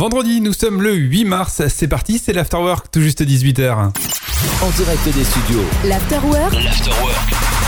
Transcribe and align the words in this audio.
Vendredi, 0.00 0.40
nous 0.40 0.54
sommes 0.54 0.80
le 0.80 0.94
8 0.94 1.26
mars. 1.26 1.60
C'est 1.68 1.86
parti, 1.86 2.18
c'est 2.18 2.32
l'Afterwork, 2.32 2.86
tout 2.90 3.02
juste 3.02 3.20
18h. 3.20 3.70
En 3.70 4.70
direct 4.70 5.04
des 5.04 5.24
studios. 5.24 5.60
L'Afterwork 5.84 6.54
L'Afterwork. 6.54 7.14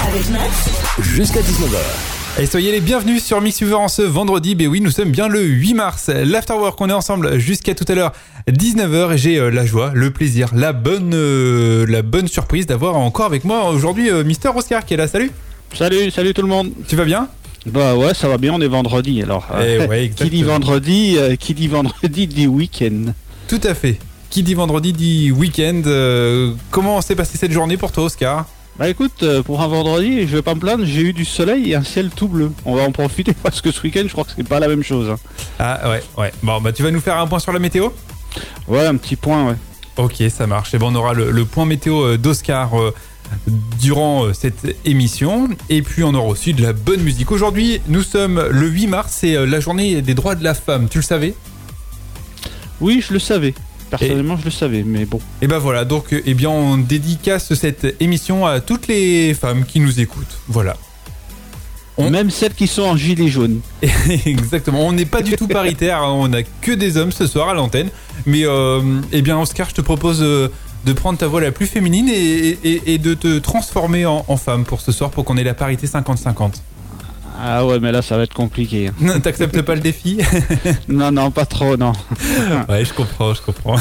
avec 0.09 0.31
Max. 0.31 0.71
Jusqu'à 0.99 1.41
19h. 1.41 2.41
Et 2.41 2.47
soyez 2.47 2.73
les 2.73 2.81
bienvenus 2.81 3.23
sur 3.23 3.43
Mixuver 3.43 3.75
en 3.75 3.89
ce 3.89 4.01
vendredi. 4.01 4.55
Ben 4.55 4.67
oui, 4.69 4.81
nous 4.81 4.91
sommes 4.91 5.11
bien 5.11 5.29
le 5.29 5.43
8 5.43 5.75
mars. 5.75 6.09
L'Afterwork, 6.09 6.81
on 6.81 6.89
est 6.89 6.95
ensemble 6.95 7.39
jusqu'à 7.39 7.75
tout 7.75 7.85
à 7.87 7.95
l'heure 7.95 8.13
19h 8.49 9.13
et 9.13 9.19
j'ai 9.19 9.37
euh, 9.37 9.51
la 9.51 9.67
joie, 9.67 9.91
le 9.93 10.11
plaisir, 10.11 10.53
la 10.55 10.73
bonne, 10.73 11.13
euh, 11.13 11.85
la 11.87 12.01
bonne 12.01 12.29
surprise 12.29 12.65
d'avoir 12.65 12.97
encore 12.97 13.27
avec 13.27 13.45
moi 13.45 13.69
aujourd'hui 13.69 14.09
euh, 14.09 14.25
Mister 14.25 14.49
Oscar 14.57 14.87
qui 14.87 14.95
est 14.95 14.97
là. 14.97 15.07
Salut, 15.07 15.31
Salut, 15.75 16.11
salut 16.11 16.33
tout 16.33 16.41
le 16.41 16.49
monde. 16.49 16.73
tu 16.89 16.97
vas 16.97 17.05
bien? 17.05 17.29
Bah 17.67 17.95
ouais, 17.97 18.13
ça 18.15 18.29
va 18.29 18.39
bien, 18.39 18.53
on 18.55 18.61
est 18.61 18.67
vendredi 18.69 19.23
alors. 19.23 19.47
Eh 19.65 19.87
ouais, 19.87 20.11
qui 20.17 20.31
dit 20.31 20.43
vendredi, 20.43 21.15
euh, 21.17 21.37
qui 21.37 21.55
dit 21.55 21.69
vendredi 21.69 22.27
dit 22.27 22.47
week-end. 22.47 23.13
Tout 23.49 23.61
à 23.63 23.75
fait. 23.75 23.99
Qui 24.31 24.43
dit 24.43 24.55
vendredi 24.55 24.93
dit 24.93 25.31
week-end. 25.31 25.83
Euh, 25.87 26.55
comment 26.71 27.01
s'est 27.01 27.15
passée 27.15 27.39
cette 27.39 27.53
journée 27.53 27.77
pour 27.77 27.93
toi, 27.93 28.05
Oscar? 28.05 28.47
Bah 28.79 28.89
écoute, 28.89 29.23
euh, 29.23 29.43
pour 29.43 29.61
un 29.61 29.69
vendredi, 29.69 30.23
je 30.23 30.35
vais 30.37 30.43
pas 30.43 30.55
me 30.55 30.61
plaindre, 30.61 30.85
j'ai 30.87 31.03
eu 31.03 31.13
du 31.13 31.25
soleil 31.27 31.71
et 31.71 31.75
un 31.75 31.85
ciel 31.85 32.09
tout 32.17 32.27
bleu. 32.27 32.51
On 32.65 32.75
va 32.75 32.83
en 32.83 32.91
profiter 32.91 33.35
parce 33.43 33.61
que 33.61 33.71
ce 33.71 33.83
week-end, 33.83 34.03
je 34.07 34.13
crois 34.13 34.25
que 34.25 34.31
c'est 34.35 34.49
pas 34.49 34.59
la 34.61 34.69
même 34.69 34.83
chose. 34.83 35.11
hein. 35.11 35.19
Ah 35.59 35.91
ouais, 35.91 36.03
ouais. 36.19 36.33
Bon, 36.43 36.61
bah 36.61 36.73
tu 36.73 36.83
vas 36.83 36.91
nous 36.91 37.01
faire 37.01 37.19
un 37.19 37.27
point 37.27 37.39
sur 37.39 37.53
la 37.53 37.59
météo? 37.59 37.91
Ouais, 38.67 38.87
un 38.87 38.97
petit 38.97 39.17
point, 39.17 39.47
ouais. 39.51 39.57
Ok, 39.99 40.15
ça 40.31 40.47
marche. 40.47 40.73
Et 40.73 40.79
ben 40.79 40.87
on 40.87 40.95
aura 40.95 41.13
le, 41.13 41.31
le 41.31 41.45
point 41.45 41.67
météo 41.67 42.03
euh, 42.03 42.17
d'Oscar 42.19 42.81
euh, 42.81 42.95
durant 43.81 44.25
euh, 44.27 44.33
cette 44.33 44.77
émission. 44.85 45.49
Et 45.69 45.83
puis 45.83 46.05
on 46.05 46.15
aura 46.15 46.29
aussi 46.29 46.55
de 46.55 46.63
la 46.63 46.73
bonne 46.73 47.01
musique. 47.03 47.31
Aujourd'hui, 47.31 47.81
nous 47.89 48.03
sommes 48.03 48.43
le 48.51 48.69
8 48.69 48.87
mars, 48.87 49.17
c'est 49.21 49.37
euh, 49.37 49.47
la 49.47 49.61
journée 49.61 50.03
des 50.03 50.15
droits 50.15 50.35
de 50.35 50.45
la 50.45 50.55
femme. 50.55 50.89
Tu 50.89 50.99
le 50.99 51.03
savais? 51.05 51.35
Oui, 52.81 53.05
je 53.07 53.13
le 53.13 53.19
savais. 53.19 53.55
Personnellement, 53.91 54.37
je 54.39 54.45
le 54.47 54.51
savais, 54.51 54.83
mais 54.85 55.05
bon. 55.05 55.21
Et 55.43 55.47
ben 55.47 55.59
voilà, 55.59 55.85
donc 55.85 56.13
euh, 56.15 56.23
eh 56.25 56.35
bien 56.35 56.49
on 56.49 56.79
dédicace 56.79 57.53
cette 57.55 57.95
émission 58.01 58.47
à 58.47 58.61
toutes 58.61 58.89
les 58.89 59.35
femmes 59.35 59.65
qui 59.67 59.81
nous 59.81 60.01
écoutent. 60.01 60.39
Voilà. 60.49 60.77
On- 61.99 62.09
Même 62.09 62.31
celles 62.31 62.55
qui 62.55 62.67
sont 62.67 62.83
en 62.85 62.97
gilet 62.97 63.29
jaune. 63.29 63.61
Exactement. 64.25 64.87
On 64.87 64.93
n'est 64.93 65.05
pas 65.05 65.21
du 65.21 65.33
tout 65.37 65.47
paritaire. 65.47 65.99
hein. 66.03 66.11
On 66.13 66.29
n'a 66.29 66.43
que 66.43 66.73
des 66.73 66.97
hommes 66.97 67.13
ce 67.13 67.27
soir 67.27 67.51
à 67.51 67.55
l'antenne. 67.55 67.91
Mais 68.25 68.47
euh, 68.47 68.81
eh 69.13 69.21
bien, 69.21 69.39
Oscar, 69.39 69.69
je 69.69 69.75
te 69.75 69.83
propose 69.83 70.23
de 70.85 70.93
prendre 70.93 71.19
ta 71.19 71.27
voix 71.29 71.41
la 71.41 71.53
plus 71.53 71.67
féminine 71.67 72.09
et, 72.09 72.59
et- 72.65 72.95
et 72.95 72.99
de 72.99 73.15
te 73.15 73.39
transformer 73.39 74.05
en, 74.07 74.25
en 74.29 74.37
femme 74.37 74.65
pour 74.65 74.81
ce 74.81 74.91
soir 74.93 75.11
pour 75.11 75.25
qu'on 75.25 75.37
ait 75.37 75.45
la 75.45 75.55
parité 75.55 75.87
50-50. 75.87 76.55
Ah 77.45 77.65
ouais, 77.67 77.81
mais 77.81 77.93
là, 77.93 78.03
ça 78.03 78.17
va 78.17 78.25
être 78.25 78.35
compliqué. 78.35 78.91
T'acceptes 79.23 79.63
pas 79.63 79.75
le 79.75 79.81
défi 79.81 80.19
non, 80.89 81.11
non, 81.13 81.31
pas 81.31 81.47
trop, 81.47 81.77
non. 81.77 81.93
Ouais, 82.69 82.85
je 82.85 82.93
comprends, 82.93 83.33
je 83.35 83.43
comprends. 83.43 83.77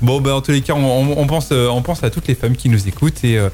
Bon, 0.00 0.20
ben 0.20 0.32
en 0.32 0.40
tous 0.40 0.52
les 0.52 0.60
cas, 0.60 0.74
on, 0.74 0.78
on- 0.84 1.18
on 1.18 1.26
pense, 1.26 1.48
euh, 1.52 1.68
on 1.68 1.82
pense 1.82 2.02
à 2.04 2.10
toutes 2.10 2.28
les 2.28 2.34
femmes 2.34 2.56
qui 2.56 2.68
nous 2.68 2.86
écoutent 2.88 3.24
et, 3.24 3.36
euh, 3.38 3.48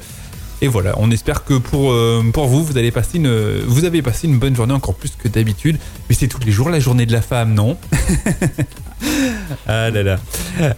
et 0.61 0.67
voilà. 0.67 0.93
On 0.97 1.09
espère 1.11 1.43
que 1.43 1.55
pour, 1.55 1.91
euh, 1.91 2.23
pour 2.33 2.45
vous, 2.47 2.63
vous 2.63 2.77
allez 2.77 2.91
passer 2.91 3.17
une, 3.17 3.61
vous 3.65 3.83
avez 3.85 4.01
passé 4.01 4.27
une 4.27 4.37
bonne 4.37 4.55
journée 4.55 4.73
encore 4.73 4.93
plus 4.95 5.11
que 5.17 5.27
d'habitude. 5.27 5.77
Mais 6.09 6.15
c'est 6.15 6.27
tous 6.27 6.39
les 6.45 6.51
jours 6.51 6.69
la 6.69 6.79
journée 6.79 7.05
de 7.05 7.11
la 7.13 7.21
femme, 7.21 7.53
non? 7.55 7.77
Ah 9.67 9.89
là 9.89 10.03
là. 10.03 10.17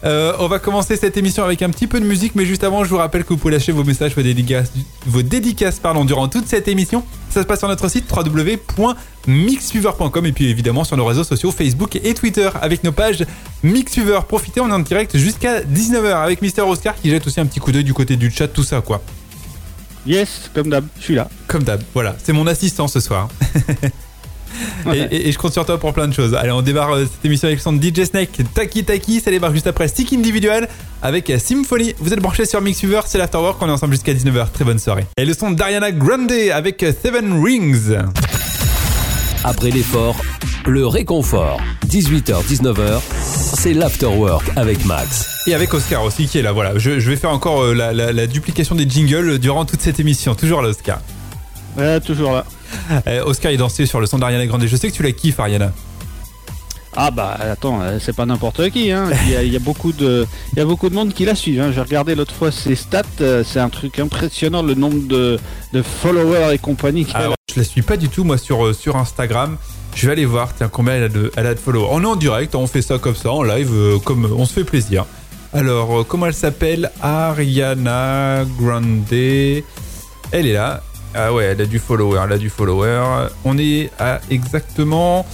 Euh, 0.04 0.34
on 0.40 0.48
va 0.48 0.59
commencer 0.59 0.95
cette 0.95 1.18
émission 1.18 1.44
avec 1.44 1.62
un 1.62 1.70
petit 1.70 1.88
peu 1.88 2.00
de 2.00 2.06
musique, 2.06 2.34
mais 2.36 2.45
juste 2.45 2.64
avant, 2.64 2.84
je 2.84 2.90
vous 2.90 2.98
rappelle 2.98 3.23
que 3.23 3.30
vous 3.30 3.38
pouvez 3.38 3.54
lâcher 3.54 3.72
vos 3.72 3.84
messages, 3.84 4.16
vos 4.16 4.22
dédicaces, 4.22 4.72
vos 5.06 5.22
dédicaces 5.22 5.80
pardon, 5.80 6.06
durant 6.06 6.28
toute 6.28 6.48
cette 6.48 6.67
émission. 6.67 7.04
Ça 7.30 7.42
se 7.42 7.48
passe 7.48 7.59
sur 7.59 7.67
notre 7.67 7.90
site 7.90 8.06
www.mixfever.com 8.09 10.26
et 10.26 10.32
puis 10.32 10.50
évidemment 10.50 10.84
sur 10.84 10.95
nos 10.95 11.06
réseaux 11.06 11.26
sociaux 11.26 11.52
Facebook 11.52 11.98
et 11.98 12.14
Twitter 12.14 12.50
avec 12.62 12.84
nos 12.84 12.92
pages 12.92 13.26
Mixfever. 13.64 14.20
Profitez, 14.28 14.62
on 14.62 14.70
est 14.70 14.73
en 14.73 14.80
direct 14.80 15.17
jusqu'à 15.17 15.62
19h 15.62 16.23
avec 16.23 16.42
Mister 16.42 16.62
Oscar 16.62 16.95
qui 16.95 17.10
jette 17.10 17.28
aussi 17.28 17.42
un 17.42 17.45
petit 17.45 17.60
coup 17.60 17.72
d'œil 17.72 17.84
du 17.84 17.94
côté 17.94 18.16
du 18.16 18.32
chat, 18.32 18.48
tout 18.48 18.64
ça 18.64 18.82
quoi. 18.82 19.02
Yes, 20.06 20.52
comme 20.54 20.70
d'hab, 20.70 20.86
je 21.00 21.04
suis 21.04 21.16
là. 21.16 21.28
Comme 21.48 21.64
d'hab, 21.64 21.82
voilà, 21.94 22.16
c'est 22.23 22.32
mon 22.32 22.48
assistant 22.48 22.88
ce 22.88 22.99
soir. 22.99 23.28
Et, 24.93 24.99
et- 24.99 25.27
et 25.30 25.32
je 25.32 25.38
compte 25.38 25.54
sur 25.54 25.66
toi 25.66 25.77
pour 25.80 25.93
plein 25.93 26.08
de 26.08 26.14
choses. 26.14 26.33
Allez, 26.36 26.52
on 26.52 26.61
démarre 26.61 26.92
euh, 26.95 27.05
cette 27.05 27.26
émission 27.26 27.48
avec 27.48 27.60
son 27.60 27.73
DJ 27.73 28.04
Snake, 28.05 28.30
Taki 28.54 28.83
Taki. 28.83 29.20
Ça 29.20 29.32
démarre 29.32 29.52
juste 29.54 29.67
après 29.67 29.88
Stick 29.88 30.14
Individual 30.14 30.67
avec 31.02 31.30
euh, 31.30 31.39
Symphony. 31.39 31.93
Vous 31.99 32.14
êtes 32.14 32.20
branchés 32.20 32.45
sur 32.45 32.61
Mixuver, 32.61 33.02
c'est 33.05 33.17
l'Afterwork. 33.17 33.61
On 33.61 33.67
est 33.67 33.71
ensemble 33.71 33.93
jusqu'à 33.93 34.14
19h. 34.14 34.52
Très 34.52 34.66
bonne 34.66 34.80
soirée. 34.80 35.05
Et 35.17 35.26
le 35.26 35.33
son 35.33 35.52
d'Ariana 35.52 35.92
Grande 35.92 36.32
avec 36.54 36.82
euh, 36.83 36.92
Seven 37.04 37.43
Rings. 37.43 37.95
Après 39.43 39.70
l'effort, 39.70 40.16
le 40.66 40.87
réconfort. 40.87 41.60
18h-19h, 41.87 42.99
c'est 43.22 43.73
l'Afterwork 43.73 44.43
avec 44.55 44.83
Max. 44.86 45.43
Et 45.48 45.54
avec 45.54 45.72
Oscar 45.73 46.04
aussi 46.04 46.26
qui 46.26 46.39
est 46.39 46.42
là. 46.42 46.52
Voilà, 46.52 46.77
je, 46.77 46.99
je 46.99 47.10
vais 47.10 47.16
faire 47.16 47.30
encore 47.30 47.64
la, 47.73 47.93
la- 47.93 48.11
la 48.11 48.27
duplication 48.27 48.73
des 48.76 48.89
jingles 48.89 49.37
durant 49.37 49.66
toute 49.66 49.82
cette 49.82 49.99
émission. 49.99 50.33
Toujours 50.33 50.61
là, 50.64 50.70
Oscar. 50.70 50.99
Ouais, 51.77 51.99
toujours 51.99 52.32
là. 52.32 52.45
Euh, 53.08 53.23
Oscar 53.25 53.52
est 53.52 53.58
dansé 53.58 53.86
sur 53.86 53.99
le 53.99 54.08
son 54.08 54.19
d'Ariana 54.19 54.45
Grande. 54.45 54.65
Je 54.65 54.75
sais 54.75 54.89
que 54.89 54.95
tu 54.95 55.03
la 55.03 55.11
kiffes, 55.11 55.39
Ariana. 55.39 55.71
Ah 56.97 57.11
bah 57.11 57.37
attends, 57.41 57.81
euh, 57.81 57.97
c'est 57.99 58.15
pas 58.15 58.25
n'importe 58.25 58.69
qui. 58.69 58.89
Hein. 58.91 59.09
Il, 59.25 59.31
y 59.31 59.36
a, 59.36 59.43
il 59.43 59.52
y 59.52 59.55
a 59.58 59.59
beaucoup 59.59 59.91
de, 59.91 60.25
il 60.53 60.59
y 60.59 60.61
a 60.61 60.65
beaucoup 60.65 60.89
de 60.89 60.95
monde 60.95 61.13
qui 61.13 61.25
la 61.25 61.36
suivent. 61.36 61.59
Hein. 61.59 61.71
J'ai 61.73 61.81
regardé 61.81 62.15
l'autre 62.15 62.33
fois 62.33 62.52
ses 62.52 62.75
stats, 62.75 63.03
euh, 63.19 63.43
c'est 63.45 63.59
un 63.59 63.67
truc 63.67 63.99
impressionnant 63.99 64.61
le 64.63 64.75
nombre 64.75 65.05
de, 65.08 65.37
de 65.73 65.81
followers 65.81 66.53
et 66.53 66.58
compagnie 66.58 67.03
ouais, 67.03 67.36
je 67.53 67.59
la 67.59 67.65
suis 67.65 67.81
pas 67.81 67.97
du 67.97 68.08
tout 68.08 68.23
moi 68.23 68.37
sur, 68.37 68.73
sur 68.73 68.95
Instagram. 68.95 69.57
Je 69.93 70.05
vais 70.07 70.13
aller 70.13 70.25
voir, 70.25 70.53
tiens, 70.55 70.69
combien 70.69 70.93
elle 70.93 71.03
a 71.03 71.09
de, 71.09 71.31
elle 71.36 71.47
a 71.47 71.53
de 71.53 71.59
followers. 71.59 71.89
On 71.92 72.02
est 72.02 72.07
en 72.07 72.15
direct, 72.15 72.55
on 72.55 72.65
fait 72.65 72.81
ça 72.81 72.97
comme 72.97 73.15
ça, 73.15 73.31
en 73.31 73.43
live, 73.43 73.99
comme 74.05 74.33
on 74.37 74.45
se 74.45 74.53
fait 74.53 74.63
plaisir. 74.63 75.05
Alors, 75.53 76.05
comment 76.07 76.27
elle 76.27 76.33
s'appelle? 76.33 76.92
Ariana 77.02 78.45
Grande. 78.57 79.03
Elle 79.11 79.63
est 80.47 80.53
là. 80.53 80.81
Ah 81.15 81.33
ouais, 81.33 81.45
elle 81.45 81.61
a 81.61 81.65
du 81.65 81.80
follower, 81.80 82.20
elle 82.26 82.33
a 82.33 82.37
du 82.37 82.49
follower. 82.49 83.27
On 83.45 83.58
est 83.58 83.89
à 83.99 84.20
exactement 84.30 85.26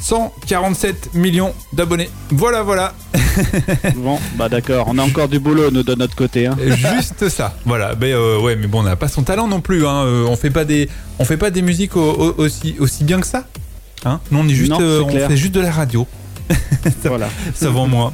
147 0.00 1.14
millions 1.14 1.54
d'abonnés. 1.72 2.10
Voilà, 2.30 2.62
voilà. 2.62 2.92
Bon, 3.96 4.18
bah 4.36 4.48
d'accord, 4.48 4.86
on 4.88 4.98
a 4.98 5.02
encore 5.02 5.28
du 5.28 5.38
boulot 5.38 5.70
nous 5.70 5.82
de 5.82 5.94
notre 5.94 6.14
côté. 6.14 6.46
Hein. 6.46 6.56
Juste 6.96 7.28
ça. 7.28 7.54
Voilà. 7.64 7.94
Mais 8.00 8.12
euh, 8.12 8.38
ouais, 8.40 8.54
mais 8.56 8.66
bon, 8.66 8.80
on 8.80 8.82
n'a 8.82 8.96
pas 8.96 9.08
son 9.08 9.22
talent 9.22 9.48
non 9.48 9.60
plus. 9.60 9.86
Hein. 9.86 10.04
Euh, 10.04 10.26
on 10.28 10.36
fait 10.36 10.50
pas 10.50 10.64
des, 10.64 10.88
on 11.18 11.24
fait 11.24 11.36
pas 11.38 11.50
des 11.50 11.62
musiques 11.62 11.96
au- 11.96 12.12
au- 12.12 12.34
aussi 12.42 12.76
aussi 12.78 13.04
bien 13.04 13.20
que 13.20 13.26
ça. 13.26 13.44
Hein 14.04 14.20
non, 14.30 14.40
on 14.40 14.48
est 14.48 14.54
juste, 14.54 14.70
Non, 14.70 14.78
euh, 14.80 15.02
on 15.02 15.10
fait 15.28 15.36
juste 15.36 15.54
de 15.54 15.60
la 15.60 15.70
radio. 15.70 16.06
voilà. 17.04 17.28
Ça 17.54 17.70
vend 17.70 17.86
moins. 17.86 18.12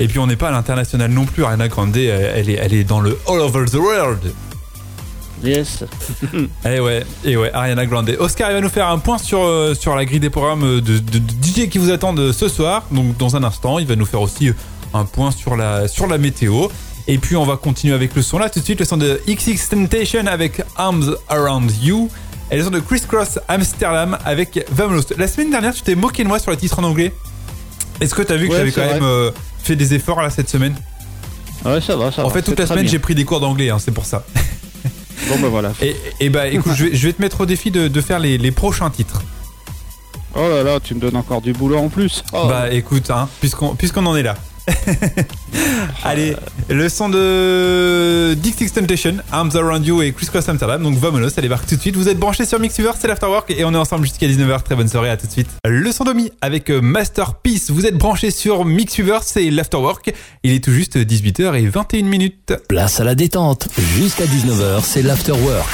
Et 0.00 0.08
puis 0.08 0.18
on 0.18 0.26
n'est 0.26 0.36
pas 0.36 0.48
à 0.48 0.52
l'international 0.52 1.10
non 1.10 1.24
plus. 1.24 1.44
Ariana 1.44 1.68
Grande, 1.68 1.96
elle 1.96 2.50
est, 2.50 2.58
elle 2.60 2.74
est 2.74 2.84
dans 2.84 3.00
le 3.00 3.18
all 3.28 3.40
over 3.40 3.64
the 3.70 3.74
world. 3.76 4.20
Yes. 5.44 5.84
Et 6.64 6.80
ouais, 6.80 7.04
et 7.24 7.36
ouais, 7.36 7.52
Ariana 7.52 7.84
Grande. 7.86 8.16
Oscar, 8.18 8.50
il 8.50 8.54
va 8.54 8.60
nous 8.60 8.68
faire 8.70 8.88
un 8.88 8.98
point 8.98 9.18
sur, 9.18 9.40
euh, 9.42 9.74
sur 9.74 9.94
la 9.94 10.04
grille 10.06 10.18
des 10.20 10.30
programmes 10.30 10.80
de, 10.80 10.98
de- 10.98 11.18
de 11.18 11.18
DJ 11.42 11.68
qui 11.68 11.76
vous 11.78 11.90
attendent 11.90 12.32
ce 12.32 12.48
soir. 12.48 12.84
Donc 12.90 13.16
dans 13.18 13.36
un 13.36 13.44
instant, 13.44 13.78
il 13.78 13.86
va 13.86 13.96
nous 13.96 14.06
faire 14.06 14.22
aussi 14.22 14.50
un 14.94 15.04
point 15.04 15.30
sur 15.30 15.54
la, 15.56 15.88
sur 15.88 16.06
la 16.06 16.16
météo. 16.18 16.68
Et 17.06 17.18
puis 17.18 17.36
on 17.36 17.44
va 17.44 17.56
continuer 17.56 17.94
avec 17.94 18.14
le 18.16 18.22
son 18.22 18.38
là 18.38 18.48
tout 18.48 18.60
de 18.60 18.64
suite, 18.64 18.80
le 18.80 18.86
son 18.86 18.96
de 18.96 19.20
XX 19.28 19.68
Temptation 19.68 20.26
avec 20.26 20.62
Arms 20.76 21.14
Around 21.28 21.70
You. 21.82 22.08
Et 22.50 22.56
le 22.56 22.64
son 22.64 22.70
de 22.70 22.80
Criss 22.80 23.04
Cross 23.06 23.38
Amsterdam 23.48 24.16
avec 24.24 24.64
Vamos. 24.72 25.02
La 25.18 25.28
semaine 25.28 25.50
dernière, 25.50 25.74
tu 25.74 25.82
t'es 25.82 25.94
moqué 25.96 26.22
de 26.22 26.28
moi 26.28 26.38
sur 26.38 26.50
le 26.50 26.56
titre 26.56 26.78
en 26.78 26.84
anglais. 26.84 27.12
Est-ce 28.00 28.14
que 28.14 28.22
t'as 28.22 28.36
vu 28.36 28.46
que 28.48 28.52
Ouais, 28.52 28.58
j'avais 28.58 28.72
quand 28.72 28.84
vrai. 28.84 28.94
même 28.94 29.02
euh, 29.02 29.30
fait 29.62 29.76
des 29.76 29.94
efforts 29.94 30.22
là 30.22 30.30
cette 30.30 30.48
semaine? 30.48 30.74
Ouais, 31.64 31.80
ça 31.80 31.96
va, 31.96 32.10
ça 32.12 32.24
En 32.24 32.28
va. 32.28 32.34
fait, 32.34 32.42
toute 32.42 32.58
la 32.58 32.66
semaine, 32.66 32.86
j'ai 32.88 32.98
pris 33.00 33.14
des 33.14 33.24
cours 33.24 33.40
d'anglais, 33.40 33.70
hein, 33.70 33.78
c'est 33.78 33.90
pour 33.92 34.04
ça. 34.06 34.24
Bon 35.28 35.38
bah 35.40 35.48
voilà. 35.48 35.72
Et, 35.82 35.96
et 36.20 36.30
bah 36.30 36.46
écoute, 36.48 36.72
je 36.76 36.84
vais, 36.84 36.94
je 36.94 37.06
vais 37.06 37.12
te 37.12 37.20
mettre 37.20 37.40
au 37.40 37.46
défi 37.46 37.70
de, 37.70 37.88
de 37.88 38.00
faire 38.00 38.18
les, 38.20 38.38
les 38.38 38.50
prochains 38.52 38.90
titres. 38.90 39.22
Oh 40.34 40.48
là 40.48 40.62
là, 40.62 40.80
tu 40.80 40.94
me 40.94 41.00
donnes 41.00 41.16
encore 41.16 41.40
du 41.40 41.52
boulot 41.52 41.78
en 41.78 41.88
plus. 41.88 42.22
Oh. 42.32 42.46
Bah 42.48 42.70
écoute, 42.70 43.10
hein, 43.10 43.28
puisqu'on 43.40 43.74
puisqu'on 43.74 44.06
en 44.06 44.14
est 44.16 44.22
là. 44.22 44.36
Allez, 46.04 46.36
le 46.68 46.88
son 46.88 47.08
de 47.08 48.34
Dixie 48.34 48.70
Temptation, 48.70 49.16
Arms 49.32 49.50
Around 49.54 49.86
You 49.86 50.02
et 50.02 50.12
Chris 50.12 50.26
Cross 50.26 50.48
Amsterdam. 50.48 50.82
Donc 50.82 50.96
vamonos, 50.98 51.30
ça 51.30 51.40
débarque 51.40 51.66
tout 51.66 51.76
de 51.76 51.80
suite. 51.80 51.96
Vous 51.96 52.08
êtes 52.08 52.18
branchés 52.18 52.46
sur 52.46 52.58
Mixiver, 52.60 52.90
c'est 52.98 53.08
l'Afterwork 53.08 53.50
et 53.50 53.64
on 53.64 53.72
est 53.72 53.76
ensemble 53.76 54.06
jusqu'à 54.06 54.26
19h. 54.26 54.62
Très 54.62 54.76
bonne 54.76 54.88
soirée, 54.88 55.10
à 55.10 55.16
tout 55.16 55.26
de 55.26 55.32
suite. 55.32 55.48
Le 55.66 55.90
son 55.92 56.04
d'Omi 56.04 56.30
avec 56.40 56.70
euh, 56.70 56.80
Masterpiece. 56.80 57.70
Vous 57.70 57.86
êtes 57.86 57.96
branchés 57.96 58.30
sur 58.30 58.64
Mixiver, 58.64 59.18
c'est 59.22 59.50
l'Afterwork. 59.50 60.12
Il 60.42 60.52
est 60.52 60.62
tout 60.62 60.72
juste 60.72 60.96
18h 60.96 61.54
et 61.58 61.66
21 61.66 62.02
minutes. 62.04 62.54
Place 62.68 63.00
à 63.00 63.04
la 63.04 63.14
détente. 63.14 63.68
Jusqu'à 63.96 64.24
19h, 64.24 64.82
c'est 64.82 65.02
l'Afterwork 65.02 65.66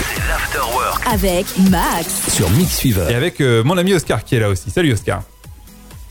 Avec 1.11 1.47
Max. 1.71 2.07
sur 2.29 2.51
Mix 2.51 2.85
Et 2.85 3.15
avec 3.15 3.41
euh, 3.41 3.63
mon 3.65 3.77
ami 3.79 3.95
Oscar 3.95 4.25
qui 4.25 4.37
est 4.37 4.41
là 4.41 4.49
aussi. 4.49 4.71
Salut 4.71 4.93
Oscar. 4.93 5.23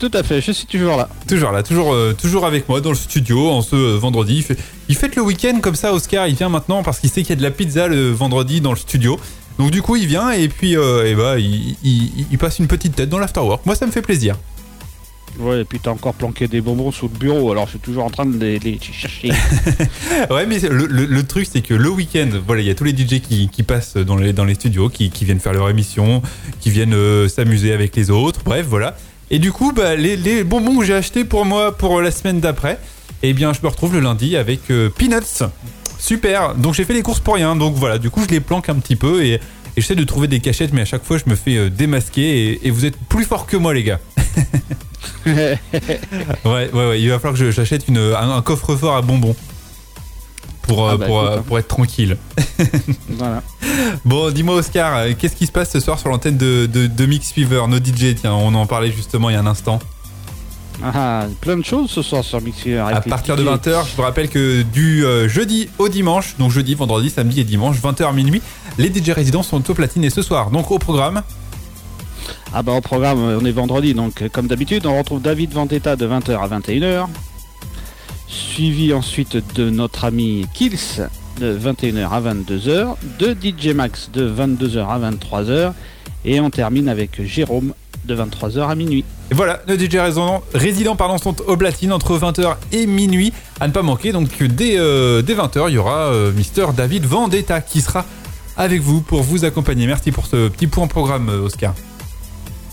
Tout 0.02 0.18
à 0.18 0.24
fait, 0.24 0.40
je 0.40 0.50
suis 0.50 0.66
toujours 0.66 0.96
là. 0.96 1.08
Toujours 1.28 1.52
là, 1.52 1.62
toujours, 1.62 1.92
euh, 1.94 2.12
toujours 2.12 2.44
avec 2.44 2.68
moi 2.68 2.80
dans 2.80 2.88
le 2.90 2.96
studio 2.96 3.48
en 3.50 3.62
ce 3.62 3.76
euh, 3.76 3.96
vendredi. 3.98 4.34
Il, 4.38 4.42
fait, 4.42 4.56
il 4.88 4.96
fête 4.96 5.14
le 5.14 5.22
week-end 5.22 5.60
comme 5.62 5.76
ça, 5.76 5.94
Oscar. 5.94 6.26
Il 6.26 6.34
vient 6.34 6.48
maintenant 6.48 6.82
parce 6.82 6.98
qu'il 6.98 7.08
sait 7.08 7.20
qu'il 7.22 7.30
y 7.30 7.32
a 7.34 7.36
de 7.36 7.42
la 7.44 7.52
pizza 7.52 7.86
le 7.86 8.10
vendredi 8.10 8.60
dans 8.60 8.72
le 8.72 8.76
studio. 8.78 9.16
Donc 9.60 9.70
du 9.70 9.80
coup, 9.80 9.94
il 9.94 10.08
vient 10.08 10.32
et 10.32 10.48
puis 10.48 10.76
euh, 10.76 11.06
et 11.08 11.14
bah, 11.14 11.38
il, 11.38 11.76
il- 11.84 12.26
il 12.32 12.36
passe 12.38 12.58
une 12.58 12.66
petite 12.66 12.96
tête 12.96 13.10
dans 13.10 13.20
l'afterwork. 13.20 13.64
Moi, 13.64 13.76
ça 13.76 13.86
me 13.86 13.92
fait 13.92 14.02
plaisir. 14.02 14.34
Ouais, 15.38 15.60
et 15.60 15.64
puis 15.64 15.78
t'as 15.80 15.92
encore 15.92 16.14
planqué 16.14 16.48
des 16.48 16.60
bonbons 16.60 16.90
sous 16.90 17.06
le 17.08 17.16
bureau, 17.16 17.52
alors 17.52 17.66
je 17.66 17.70
suis 17.70 17.78
toujours 17.78 18.04
en 18.04 18.10
train 18.10 18.26
de 18.26 18.36
les, 18.36 18.58
les 18.58 18.80
chercher. 18.80 19.30
ouais, 20.30 20.46
mais 20.46 20.58
le, 20.58 20.86
le- 20.86 21.06
le 21.06 21.22
truc, 21.22 21.46
c'est 21.50 21.62
que 21.62 21.74
le 21.74 21.88
week-end, 21.88 22.28
voilà, 22.44 22.60
il 22.60 22.66
y 22.66 22.70
a 22.70 22.74
tous 22.74 22.82
les 22.84 22.90
DJ 22.90 23.20
qui, 23.20 23.48
qui 23.48 23.62
passent 23.62 23.96
dans 23.96 24.16
les, 24.16 24.32
dans 24.32 24.44
les 24.44 24.54
studios, 24.54 24.88
qui, 24.88 25.10
qui 25.10 25.24
viennent 25.24 25.38
faire 25.40 25.52
leur 25.54 25.70
émission, 25.70 26.22
qui 26.60 26.70
viennent 26.70 26.92
euh, 26.92 27.28
s'amuser 27.28 27.72
avec 27.72 27.94
les 27.96 28.10
autres, 28.10 28.40
bref, 28.44 28.66
voilà. 28.68 28.96
Et 29.32 29.38
du 29.38 29.50
coup, 29.50 29.72
bah, 29.72 29.96
les, 29.96 30.16
les 30.16 30.44
bonbons 30.44 30.78
que 30.78 30.84
j'ai 30.84 30.94
achetés 30.94 31.24
pour 31.24 31.44
moi 31.46 31.76
pour 31.76 32.00
la 32.02 32.10
semaine 32.10 32.38
d'après, 32.38 32.78
eh 33.22 33.32
bien, 33.32 33.52
je 33.54 33.60
me 33.62 33.68
retrouve 33.68 33.94
le 33.94 34.00
lundi 34.00 34.36
avec 34.36 34.70
euh, 34.70 34.90
Peanuts. 34.90 35.42
Super. 35.98 36.54
Donc, 36.54 36.74
j'ai 36.74 36.84
fait 36.84 36.92
les 36.92 37.02
courses 37.02 37.20
pour 37.20 37.34
rien. 37.34 37.56
Donc, 37.56 37.74
voilà, 37.74 37.96
du 37.98 38.10
coup, 38.10 38.22
je 38.22 38.28
les 38.28 38.40
planque 38.40 38.68
un 38.68 38.74
petit 38.74 38.94
peu 38.94 39.24
et, 39.24 39.32
et 39.34 39.40
j'essaie 39.78 39.94
de 39.94 40.04
trouver 40.04 40.28
des 40.28 40.40
cachettes, 40.40 40.74
mais 40.74 40.82
à 40.82 40.84
chaque 40.84 41.02
fois, 41.04 41.16
je 41.16 41.30
me 41.30 41.34
fais 41.34 41.56
euh, 41.56 41.70
démasquer 41.70 42.50
et, 42.52 42.66
et 42.68 42.70
vous 42.70 42.84
êtes 42.84 42.96
plus 43.08 43.24
forts 43.24 43.46
que 43.46 43.56
moi, 43.56 43.72
les 43.74 43.82
gars. 43.82 44.00
Ouais, 45.24 45.58
ouais, 46.44 46.70
ouais. 46.72 47.00
Il 47.00 47.08
va 47.08 47.18
falloir 47.18 47.38
que 47.38 47.50
j'achète 47.50 47.86
un 47.88 48.42
coffre-fort 48.42 48.96
à 48.96 49.02
bonbons. 49.02 49.34
Pour, 50.62 50.86
euh, 50.86 50.92
Ah 50.92 50.96
bah, 50.96 51.06
pour, 51.06 51.20
écoute, 51.22 51.30
euh, 51.32 51.38
hein. 51.38 51.44
pour 51.46 51.58
être 51.58 51.68
tranquille. 51.68 52.16
voilà. 53.08 53.42
Bon, 54.04 54.30
dis-moi, 54.30 54.56
Oscar, 54.56 54.96
euh, 54.96 55.12
qu'est-ce 55.18 55.36
qui 55.36 55.46
se 55.46 55.52
passe 55.52 55.70
ce 55.70 55.80
soir 55.80 55.98
sur 55.98 56.08
l'antenne 56.08 56.36
de, 56.36 56.66
de, 56.66 56.86
de 56.86 57.06
Mix 57.06 57.32
Fever, 57.32 57.64
nos 57.68 57.78
DJ 57.78 58.14
Tiens, 58.20 58.34
on 58.34 58.54
en 58.54 58.66
parlait 58.66 58.92
justement 58.92 59.30
il 59.30 59.34
y 59.34 59.36
a 59.36 59.40
un 59.40 59.46
instant. 59.46 59.78
Ah, 60.82 61.26
plein 61.40 61.56
de 61.56 61.64
choses 61.64 61.90
ce 61.90 62.02
soir 62.02 62.24
sur 62.24 62.40
Mixer. 62.40 62.78
À 62.78 63.00
partir 63.02 63.36
de 63.36 63.44
20h, 63.44 63.90
je 63.90 63.96
vous 63.96 64.02
rappelle 64.02 64.28
que 64.28 64.62
du 64.62 65.04
jeudi 65.28 65.68
au 65.78 65.88
dimanche, 65.88 66.34
donc 66.38 66.50
jeudi, 66.50 66.74
vendredi, 66.74 67.08
samedi 67.10 67.40
et 67.40 67.44
dimanche, 67.44 67.76
20h 67.80 68.08
à 68.08 68.12
minuit, 68.12 68.42
les 68.78 68.92
DJ 68.92 69.10
résidents 69.10 69.44
sont 69.44 69.70
au 69.70 69.74
platine 69.74 70.02
et 70.02 70.10
ce 70.10 70.22
soir, 70.22 70.50
donc 70.50 70.70
au 70.72 70.78
programme. 70.78 71.22
Ah 72.52 72.62
bah 72.62 72.72
au 72.72 72.80
programme, 72.80 73.20
on 73.20 73.44
est 73.44 73.52
vendredi, 73.52 73.94
donc 73.94 74.28
comme 74.32 74.46
d'habitude, 74.48 74.84
on 74.86 74.98
retrouve 74.98 75.22
David 75.22 75.52
Vendetta 75.52 75.94
de 75.94 76.06
20h 76.06 76.38
à 76.38 76.48
21h. 76.48 77.06
Suivi 78.32 78.94
ensuite 78.94 79.36
de 79.54 79.68
notre 79.68 80.06
ami 80.06 80.46
Kills 80.54 81.02
de 81.38 81.56
21h 81.56 82.08
à 82.08 82.20
22h, 82.20 82.96
de 83.18 83.36
DJ 83.38 83.74
Max 83.74 84.10
de 84.12 84.26
22h 84.26 84.86
à 84.88 85.10
23h, 85.10 85.72
et 86.24 86.40
on 86.40 86.48
termine 86.48 86.88
avec 86.88 87.22
Jérôme 87.22 87.74
de 88.06 88.16
23h 88.16 88.68
à 88.68 88.74
minuit. 88.74 89.04
Et 89.30 89.34
voilà, 89.34 89.60
nos 89.68 89.76
DJ 89.76 89.96
résidents, 89.96 90.42
résidents 90.54 90.96
pardon, 90.96 91.18
sont 91.18 91.40
au 91.42 91.56
platine 91.58 91.92
entre 91.92 92.18
20h 92.18 92.56
et 92.72 92.86
minuit, 92.86 93.34
à 93.60 93.68
ne 93.68 93.72
pas 93.72 93.82
manquer. 93.82 94.12
Donc 94.12 94.42
dès, 94.42 94.78
euh, 94.78 95.20
dès 95.20 95.34
20h, 95.34 95.66
il 95.68 95.74
y 95.74 95.78
aura 95.78 96.06
euh, 96.06 96.32
Mister 96.32 96.66
David 96.74 97.04
Vendetta 97.04 97.60
qui 97.60 97.82
sera 97.82 98.06
avec 98.56 98.80
vous 98.80 99.02
pour 99.02 99.22
vous 99.22 99.44
accompagner. 99.44 99.86
Merci 99.86 100.10
pour 100.10 100.26
ce 100.26 100.48
petit 100.48 100.66
point 100.66 100.86
programme, 100.86 101.28
euh, 101.28 101.44
Oscar. 101.44 101.74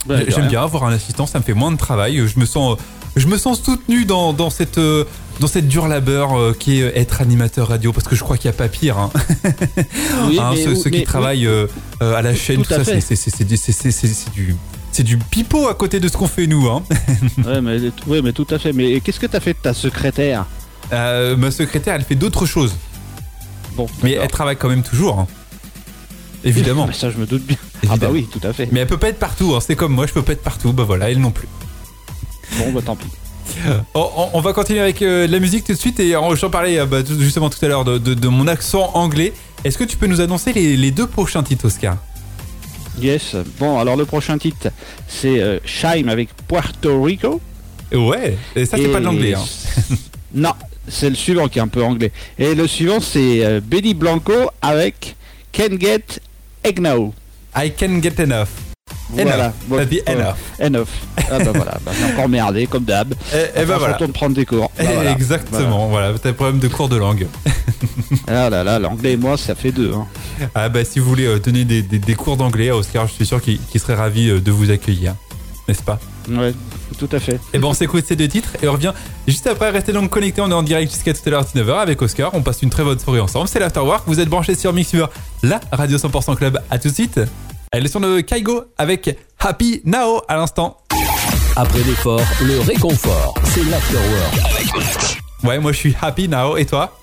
Ouais, 0.08 0.24
de 0.24 0.32
J'aime 0.32 0.48
bien 0.48 0.64
avoir 0.64 0.86
un 0.86 0.94
assistant, 0.94 1.26
ça 1.26 1.40
me 1.40 1.44
fait 1.44 1.54
moins 1.54 1.72
de 1.72 1.78
travail. 1.78 2.26
Je 2.26 2.40
me 2.40 2.46
sens, 2.46 2.78
je 3.16 3.28
me 3.28 3.38
sens 3.38 3.62
soutenu 3.62 4.06
dans, 4.06 4.34
dans 4.34 4.50
cette, 4.50 4.78
euh, 4.78 5.04
dans 5.40 5.48
cette 5.48 5.68
dure 5.68 5.88
labeur 5.88 6.38
euh, 6.38 6.54
qui 6.58 6.82
est 6.82 6.98
être 6.98 7.22
animateur 7.22 7.68
radio, 7.70 7.92
parce 7.94 8.08
que 8.08 8.16
je 8.16 8.24
crois 8.24 8.38
qu'il 8.38 8.50
n'y 8.50 8.56
a 8.56 8.58
pas 8.58 8.68
pire. 8.68 8.98
hein. 8.98 9.10
Oui, 10.28 10.38
Hein, 10.40 10.52
mais- 10.56 10.64
ceux, 10.64 10.76
ceux 10.76 10.90
qui 10.90 11.00
mais- 11.00 11.04
travaillent 11.06 11.48
euh, 11.48 11.68
euh, 12.02 12.16
à 12.16 12.22
la 12.22 12.36
chaîne, 12.36 12.62
tout 12.62 12.70
ça, 12.70 12.84
c'est 12.84 13.44
du, 13.46 13.58
c'est- 13.58 14.32
du, 14.34 14.56
c'est 14.92 15.04
du 15.04 15.18
pipeau 15.18 15.68
à 15.68 15.76
côté 15.76 16.00
de 16.00 16.08
ce 16.08 16.18
qu'on 16.18 16.28
fait 16.28 16.48
nous. 16.48 16.68
Hein. 16.68 16.84
ouais, 17.46 17.62
mais, 17.62 17.78
ouais, 18.08 18.22
mais 18.22 18.34
tout 18.34 18.48
à 18.50 18.60
fait. 18.60 18.74
Mais 18.74 19.00
qu'est-ce 19.02 19.20
que 19.20 19.28
t'as 19.28 19.40
fait 19.40 19.54
de 19.54 19.60
ta 19.60 19.74
secrétaire? 19.74 20.46
Euh, 20.92 21.38
ma 21.38 21.52
secrétaire, 21.52 21.96
elle 21.96 22.04
fait 22.04 22.16
d'autres 22.16 22.46
choses, 22.46 22.74
Bon, 23.76 23.86
mais 24.04 24.14
elle 24.14 24.30
travaille 24.30 24.58
quand 24.58 24.70
même 24.70 24.84
toujours. 24.84 25.20
hein. 25.20 25.28
Évidemment. 26.44 26.88
Mais 26.88 26.94
ça, 26.98 27.10
je 27.12 27.18
me 27.18 27.26
doute 27.26 27.46
bien. 27.46 27.58
Ah 27.90 27.96
bah 27.98 28.08
oui, 28.12 28.28
tout 28.32 28.46
à 28.46 28.52
fait. 28.54 28.68
Mais 28.72 28.82
elle 28.82 28.88
peut 28.88 28.98
pas 28.98 29.10
être 29.10 29.20
partout. 29.20 29.54
hein. 29.56 29.60
C'est 29.66 29.76
comme 29.76 29.94
moi, 29.94 30.06
je 30.08 30.14
peux 30.14 30.22
pas 30.22 30.34
être 30.34 30.44
partout. 30.44 30.74
Bah 30.74 30.84
voilà, 30.86 31.10
elle 31.12 31.20
non 31.20 31.32
plus. 31.32 31.48
Bon, 32.58 32.72
bah 32.74 32.82
tant 32.86 32.96
pis. 32.96 33.08
On, 33.94 34.30
on- 34.34 34.42
va 34.42 34.54
continuer 34.54 34.80
avec 34.80 35.02
euh, 35.02 35.28
de 35.28 35.32
la 35.32 35.40
musique 35.40 35.64
tout 35.66 35.74
de 35.74 35.78
suite 35.78 36.00
et 36.00 36.16
euh, 36.16 36.36
j'en 36.36 36.50
parlais 36.50 36.80
euh, 36.80 36.86
bah, 36.86 37.04
tout- 37.04 37.20
justement 37.20 37.50
tout 37.50 37.64
à 37.64 37.68
l'heure 37.68 37.86
de, 37.86 37.98
de- 37.98 38.14
de 38.14 38.28
mon 38.28 38.48
accent 38.48 38.92
anglais. 38.94 39.34
Est-ce 39.64 39.78
que 39.78 39.84
tu 39.84 39.98
peux 39.98 40.08
nous 40.08 40.22
annoncer 40.22 40.54
les, 40.54 40.78
les 40.78 40.92
deux 40.92 41.08
prochains 41.08 41.44
titres, 41.44 41.66
Oscar? 41.66 41.98
Yes. 43.02 43.36
Bon, 43.60 43.80
alors 43.80 43.96
le 43.96 44.06
prochain 44.06 44.38
titre, 44.38 44.70
c'est 45.08 45.40
euh, 45.42 45.60
Shime 45.66 46.10
avec 46.10 46.30
Puerto 46.48 47.02
Rico. 47.02 47.42
Ouais, 47.94 48.38
et 48.56 48.66
ça 48.66 48.78
c'est 48.78 48.88
pas 48.90 49.00
de 49.00 49.06
l'anglais. 49.06 49.34
Hein. 49.34 49.44
non, 50.34 50.54
c'est 50.88 51.10
le 51.10 51.16
suivant 51.16 51.48
qui 51.48 51.60
est 51.60 51.62
un 51.62 51.68
peu 51.68 51.84
anglais. 51.84 52.12
Et 52.38 52.54
le 52.56 52.68
suivant, 52.68 53.00
c'est 53.00 53.62
Benny 53.62 53.94
Blanco 53.94 54.34
avec 54.62 55.16
Can 55.52 55.78
Get 55.80 56.20
Egno. 56.64 57.14
I 57.56 57.72
can 57.72 58.00
get 58.02 58.22
enough. 58.22 58.50
Voilà. 59.12 59.54
Bon, 59.68 59.84
dit 59.86 60.02
euh, 60.08 60.14
enough. 60.16 60.36
enough. 60.78 60.88
Ah 61.32 61.40
bah 61.40 61.52
voilà, 61.54 61.78
bah, 61.86 61.92
j'ai 61.98 62.14
encore 62.14 62.30
merdé 62.30 62.68
comme 62.68 62.84
d'hab. 62.84 63.14
Et, 63.34 63.38
et 63.38 63.42
Enfin, 63.56 63.66
bah 63.66 63.78
voilà. 63.80 63.94
retourne 63.94 64.12
prendre 64.14 64.36
des 64.36 64.46
cours. 64.46 64.72
Bah, 64.78 64.84
Eh, 64.90 64.94
voilà. 64.94 65.12
Exactement, 65.12 65.88
voilà, 65.88 66.18
t'as 66.20 66.30
un 66.30 66.34
problème 66.34 66.60
de 66.60 66.68
cours 66.68 66.90
de 66.90 66.96
langue. 66.98 67.28
Voilà. 68.26 68.46
Ah 68.46 68.50
là 68.50 68.64
là, 68.64 68.80
l'anglais 68.80 69.14
et 69.14 69.18
moi, 69.18 69.38
ça 69.38 69.56
fait 69.56 69.72
deux. 69.72 69.94
hein. 69.94 70.06
Ah 70.56 70.70
bah 70.70 70.84
si 70.86 71.00
vous 71.00 71.08
voulez 71.10 71.26
euh, 71.26 71.40
donner 71.40 71.66
des, 71.66 71.82
des- 71.82 72.00
des 72.00 72.16
cours 72.16 72.38
d'anglais 72.38 72.70
à 72.70 72.76
Oscar, 72.76 73.08
je 73.08 73.14
suis 73.14 73.26
sûr 73.26 73.42
qu'il 73.42 73.60
qu'il 73.60 73.80
serait 73.82 73.96
ravi 73.96 74.30
euh, 74.30 74.40
de 74.40 74.52
vous 74.52 74.70
accueillir. 74.72 75.16
N'est-ce 75.68 75.84
pas? 75.84 76.00
Ouais, 76.30 76.54
tout 76.98 77.10
à 77.12 77.20
fait. 77.20 77.40
Et 77.54 77.60
ben 77.60 77.68
on 77.68 77.74
s'écoute 77.74 78.04
ces 78.08 78.16
deux 78.16 78.28
titres 78.28 78.50
et 78.62 78.68
on 78.68 78.72
revient 78.74 78.94
juste 79.28 79.46
après. 79.48 79.70
Restez 79.70 79.92
donc 79.94 80.10
connectés, 80.10 80.42
on 80.42 80.50
est 80.50 80.54
en 80.54 80.64
direct 80.64 80.92
jusqu'à 80.92 81.14
tout 81.14 81.22
à 81.26 81.30
l'heure 81.30 81.44
19h 81.44 81.76
avec 81.80 82.02
Oscar. 82.02 82.32
On 82.34 82.42
passe 82.42 82.62
une 82.64 82.70
très 82.72 82.84
bonne 82.84 82.98
soirée 83.00 83.20
ensemble. 83.20 83.48
C'est 83.48 83.60
l'Afterwork. 83.60 84.04
Vous 84.08 84.20
êtes 84.20 84.30
branchés 84.30 84.56
sur 84.56 84.74
Mixuver, 84.74 85.06
la 85.44 85.60
radio 85.72 85.98
100% 85.98 86.36
club. 86.38 86.60
À 86.72 86.80
tout 86.80 86.90
de 86.90 86.94
suite. 86.94 87.20
Elle 87.72 87.86
est 87.86 87.90
sur 87.90 88.00
le 88.00 88.22
Kaigo 88.22 88.64
avec 88.78 89.16
Happy 89.40 89.82
Now 89.86 90.22
à 90.28 90.36
l'instant. 90.38 90.78
Après 91.56 91.80
l'effort, 91.84 92.22
le 92.42 92.60
réconfort. 92.62 93.34
C'est 93.44 93.64
l'afterwork. 93.66 95.18
Ouais, 95.44 95.60
moi 95.60 95.72
je 95.72 95.78
suis 95.78 95.96
Happy 96.02 96.28
Now 96.28 96.58
et 96.58 96.66
toi? 96.66 96.98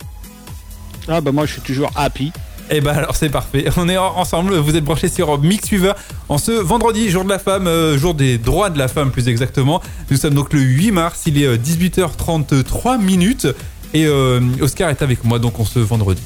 Ah 1.08 1.20
bah 1.20 1.30
moi, 1.30 1.46
je 1.46 1.52
suis 1.52 1.62
toujours 1.62 1.90
happy. 1.94 2.32
Et 2.68 2.80
bah 2.80 2.94
alors 2.96 3.14
c'est 3.14 3.28
parfait. 3.28 3.66
On 3.76 3.88
est 3.88 3.96
en- 3.96 4.16
ensemble. 4.16 4.56
Vous 4.56 4.74
êtes 4.74 4.82
branchés 4.84 5.08
sur 5.08 5.38
Mixweaver 5.40 5.92
en 6.28 6.36
ce 6.36 6.50
vendredi, 6.50 7.10
jour 7.10 7.22
de 7.22 7.28
la 7.28 7.38
femme, 7.38 7.68
euh, 7.68 7.96
jour 7.96 8.14
des 8.14 8.38
droits 8.38 8.70
de 8.70 8.78
la 8.78 8.88
femme 8.88 9.12
plus 9.12 9.28
exactement. 9.28 9.80
Nous 10.10 10.16
sommes 10.16 10.34
donc 10.34 10.52
le 10.52 10.58
8 10.60 10.90
mars. 10.90 11.22
Il 11.26 11.40
est 11.40 11.46
euh, 11.46 11.56
18h33 11.56 13.00
minutes 13.00 13.46
et 13.94 14.04
euh, 14.06 14.40
Oscar 14.60 14.90
est 14.90 15.00
avec 15.02 15.22
moi 15.22 15.38
donc 15.38 15.60
on 15.60 15.64
se 15.64 15.78
vendredi. 15.78 16.22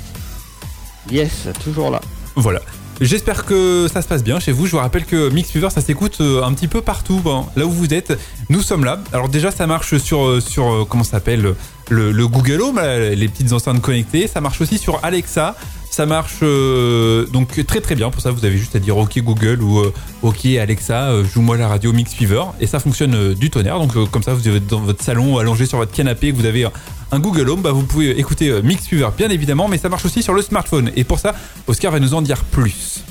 Yes, 1.10 1.48
toujours 1.62 1.90
là. 1.90 2.00
Voilà. 2.37 2.60
J'espère 3.00 3.47
que 3.47 3.88
ça 3.91 4.02
se 4.02 4.08
passe 4.08 4.23
bien 4.23 4.41
chez 4.41 4.52
vous. 4.52 4.67
Je 4.67 4.73
vous 4.73 4.79
rappelle 4.79 5.06
que 5.06 5.31
Mixweaver, 5.31 5.70
ça 5.70 5.81
s'écoute 5.81 6.19
euh, 6.20 6.43
un 6.43 6.52
petit 6.52 6.69
peu 6.69 6.82
partout. 6.82 7.19
Bon, 7.20 7.47
là 7.56 7.64
où 7.64 7.70
vous 7.70 7.94
êtes, 7.94 8.19
nous 8.50 8.61
sommes 8.61 8.85
là. 8.85 9.00
Alors 9.14 9.31
déjà, 9.31 9.50
ça 9.50 9.67
marche 9.67 9.97
sur, 9.97 10.26
euh, 10.26 10.41
sur 10.41 10.70
euh, 10.70 10.85
comment 10.87 11.02
s'appelle 11.02 11.55
le, 11.88 12.12
le 12.12 12.29
Google 12.29 12.61
Home, 12.61 12.78
les 12.78 13.28
petites 13.28 13.54
enceintes 13.54 13.80
connectées. 13.80 14.26
Ça 14.26 14.42
marche 14.42 14.61
aussi 14.61 14.76
sur 14.76 15.02
Alexa. 15.02 15.57
Ça 15.90 16.06
marche 16.06 16.38
euh, 16.42 17.26
donc 17.26 17.66
très 17.66 17.80
très 17.80 17.97
bien. 17.97 18.11
Pour 18.11 18.23
ça, 18.23 18.30
vous 18.30 18.44
avez 18.44 18.56
juste 18.56 18.76
à 18.76 18.78
dire 18.78 18.97
OK 18.97 19.18
Google 19.18 19.61
ou 19.61 19.80
euh, 19.80 19.92
OK 20.23 20.47
Alexa, 20.47 21.11
euh, 21.11 21.25
joue-moi 21.25 21.56
la 21.56 21.66
radio 21.66 21.92
Mixweaver. 21.92 22.44
Et 22.61 22.68
ça 22.68 22.78
fonctionne 22.78 23.35
du 23.35 23.50
tonnerre. 23.50 23.80
Donc 23.80 24.11
comme 24.12 24.23
ça, 24.23 24.32
vous 24.32 24.49
êtes 24.49 24.68
dans 24.68 24.78
votre 24.78 25.02
salon, 25.02 25.38
allongé 25.38 25.66
sur 25.66 25.78
votre 25.78 25.90
canapé, 25.90 26.30
que 26.30 26.37
vous 26.37 26.47
avez 26.47 26.64
un 27.11 27.18
Google 27.18 27.50
Home, 27.50 27.61
bah, 27.61 27.73
vous 27.73 27.82
pouvez 27.82 28.16
écouter 28.20 28.50
euh, 28.50 28.62
Mixweaver 28.62 29.09
bien 29.18 29.30
évidemment. 29.30 29.66
Mais 29.66 29.78
ça 29.78 29.88
marche 29.88 30.04
aussi 30.04 30.23
sur 30.23 30.32
le 30.32 30.42
smartphone. 30.42 30.92
Et 30.94 31.02
pour 31.02 31.18
ça, 31.18 31.35
Oscar 31.66 31.90
va 31.90 31.99
nous 31.99 32.14
en 32.14 32.23
dire 32.23 32.44
plus. 32.44 33.02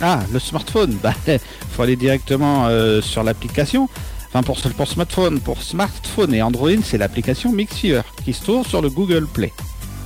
Ah, 0.00 0.20
le 0.32 0.38
smartphone. 0.38 0.96
Bah, 1.02 1.12
faut 1.72 1.82
aller 1.82 1.96
directement 1.96 2.68
sur 3.02 3.24
l'application. 3.24 3.88
Enfin, 4.28 4.44
pour, 4.44 4.60
pour 4.60 4.88
smartphone, 4.88 5.40
pour 5.40 5.60
smartphone 5.60 6.34
et 6.34 6.42
Android, 6.42 6.70
c'est 6.84 6.98
l'application 6.98 7.50
Mixfever 7.50 8.02
qui 8.24 8.32
se 8.32 8.42
trouve 8.44 8.64
sur 8.64 8.80
le 8.80 8.90
Google 8.90 9.26
Play. 9.26 9.52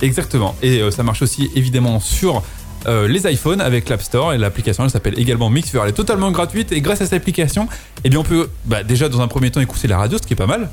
Exactement. 0.01 0.55
Et 0.61 0.81
euh, 0.81 0.91
ça 0.91 1.03
marche 1.03 1.21
aussi 1.21 1.49
évidemment 1.55 1.99
sur 1.99 2.43
euh, 2.87 3.07
les 3.07 3.29
iPhones 3.31 3.59
avec 3.61 3.89
l'App 3.89 4.01
Store 4.01 4.33
et 4.33 4.37
l'application 4.37 4.83
elle 4.85 4.89
s'appelle 4.89 5.19
également 5.19 5.49
Mixfever. 5.49 5.81
Elle 5.83 5.89
est 5.89 5.93
totalement 5.93 6.31
gratuite 6.31 6.71
et 6.71 6.81
grâce 6.81 7.01
à 7.01 7.05
cette 7.05 7.13
application, 7.21 7.67
eh 8.03 8.09
bien 8.09 8.19
on 8.19 8.23
peut 8.23 8.49
bah, 8.65 8.83
déjà 8.83 9.09
dans 9.09 9.19
un 9.21 9.27
premier 9.27 9.51
temps 9.51 9.61
écouter 9.61 9.87
la 9.87 9.97
radio, 9.97 10.17
ce 10.21 10.25
qui 10.25 10.33
est 10.33 10.37
pas 10.37 10.47
mal. 10.47 10.69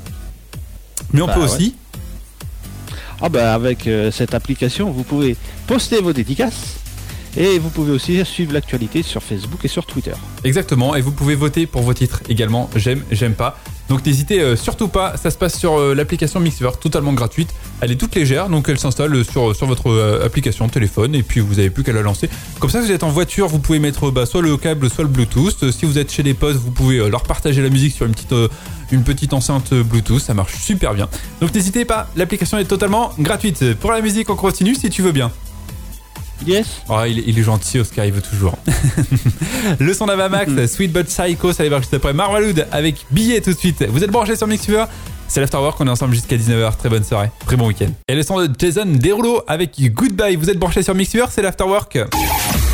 Mais 1.13 1.21
on 1.21 1.27
Bah, 1.27 1.33
peut 1.33 1.39
ouais. 1.41 1.45
aussi, 1.45 1.75
Ah 3.21 3.29
bah 3.29 3.53
avec 3.53 3.87
euh, 3.87 4.11
cette 4.11 4.33
application, 4.33 4.91
vous 4.91 5.03
pouvez 5.03 5.35
poster 5.67 6.01
vos 6.01 6.13
dédicaces 6.13 6.77
et 7.35 7.59
vous 7.59 7.69
pouvez 7.69 7.91
aussi 7.91 8.23
suivre 8.25 8.53
l'actualité 8.53 9.03
sur 9.03 9.21
Facebook 9.21 9.63
et 9.63 9.67
sur 9.67 9.85
Twitter. 9.85 10.13
exactement, 10.43 10.95
et 10.95 11.01
vous 11.01 11.11
pouvez 11.11 11.35
voter 11.35 11.65
pour 11.67 11.81
vos 11.81 11.93
titres 11.93 12.21
également. 12.29 12.69
J'aime, 12.75 13.03
j'aime 13.11 13.33
pas. 13.33 13.59
Donc 13.89 14.05
n'hésitez 14.05 14.41
euh, 14.41 14.55
surtout 14.55 14.87
pas. 14.89 15.15
Ça 15.17 15.31
se 15.31 15.37
passe 15.37 15.57
sur 15.57 15.79
euh, 15.79 15.95
l'application 15.95 16.39
Mixfever, 16.39 16.71
totalement 16.79 17.13
gratuite. 17.13 17.49
Elle 17.81 17.91
est 17.91 17.95
toute 17.95 18.15
légère, 18.15 18.49
donc 18.49 18.67
elle 18.69 18.79
s'installe 18.79 19.23
sur 19.23 19.55
sur 19.55 19.65
votre 19.65 19.89
euh, 19.89 20.25
application 20.25 20.67
téléphone 20.67 21.15
et 21.15 21.23
puis 21.23 21.39
vous 21.39 21.59
avez 21.59 21.69
plus 21.69 21.83
qu'à 21.83 21.93
la 21.93 22.01
lancer. 22.01 22.29
Comme 22.59 22.69
ça, 22.69 22.81
vous 22.81 22.91
êtes 22.91 23.03
en 23.03 23.09
voiture, 23.09 23.47
vous 23.47 23.59
pouvez 23.59 23.79
mettre 23.79 24.11
bah, 24.11 24.25
soit 24.25 24.41
le 24.41 24.57
câble, 24.57 24.89
soit 24.89 25.03
le 25.03 25.09
Bluetooth. 25.09 25.63
Euh, 25.63 25.71
Si 25.71 25.85
vous 25.85 25.97
êtes 25.97 26.11
chez 26.11 26.23
les 26.23 26.33
potes, 26.33 26.57
vous 26.57 26.71
pouvez 26.71 26.97
euh, 26.97 27.09
leur 27.09 27.23
partager 27.23 27.61
la 27.61 27.69
musique 27.69 27.93
sur 27.93 28.05
une 28.05 28.13
petite 28.13 28.33
euh, 28.33 28.49
une 28.91 29.03
petite 29.03 29.33
enceinte 29.33 29.71
euh, 29.73 29.83
Bluetooth. 29.83 30.21
Ça 30.21 30.33
marche 30.33 30.55
super 30.57 30.93
bien. 30.93 31.07
Donc 31.39 31.53
n'hésitez 31.53 31.85
pas. 31.85 32.09
L'application 32.15 32.57
est 32.57 32.65
totalement 32.65 33.13
gratuite. 33.19 33.73
Pour 33.75 33.91
la 33.91 34.01
musique, 34.01 34.29
on 34.29 34.35
continue 34.35 34.75
si 34.75 34.89
tu 34.89 35.01
veux 35.01 35.13
bien. 35.13 35.31
Yes. 36.45 36.67
Oh, 36.89 36.99
il, 37.07 37.19
est- 37.19 37.23
il 37.27 37.39
est 37.39 37.43
gentil, 37.43 37.79
Oscar, 37.79 38.05
il 38.05 38.13
veut 38.13 38.21
toujours. 38.21 38.57
le 39.79 39.93
son 39.93 40.05
d'Avamax, 40.05 40.51
Sweet 40.67 40.91
But 40.93 41.07
Psycho, 41.07 41.51
ça 41.51 41.63
va 41.63 41.69
voir 41.69 41.81
juste 41.81 41.93
après 41.93 42.13
Marwaloud 42.13 42.67
avec 42.71 43.05
Billet 43.11 43.41
tout 43.41 43.51
de 43.53 43.57
suite. 43.57 43.83
Vous 43.89 44.03
êtes 44.03 44.11
branchés 44.11 44.35
sur 44.35 44.47
Mixfever 44.47 44.85
c'est 45.29 45.41
l'Afterwork, 45.41 45.75
on 45.81 45.87
est 45.87 45.89
ensemble 45.89 46.13
jusqu'à 46.13 46.37
19h. 46.37 46.77
Très 46.77 46.87
bonne 46.87 47.03
soirée, 47.03 47.29
très 47.45 47.57
bon 47.57 47.67
week-end. 47.67 47.89
Et 48.07 48.15
le 48.15 48.23
son 48.23 48.39
de 48.39 48.49
Jason 48.57 48.85
Derulo 48.85 49.41
avec 49.45 49.71
Goodbye. 49.93 50.37
Vous 50.37 50.49
êtes 50.49 50.57
branchés 50.57 50.83
sur 50.83 50.95
Mixfever, 50.95 51.25
c'est 51.29 51.41
l'Afterwork. 51.41 51.99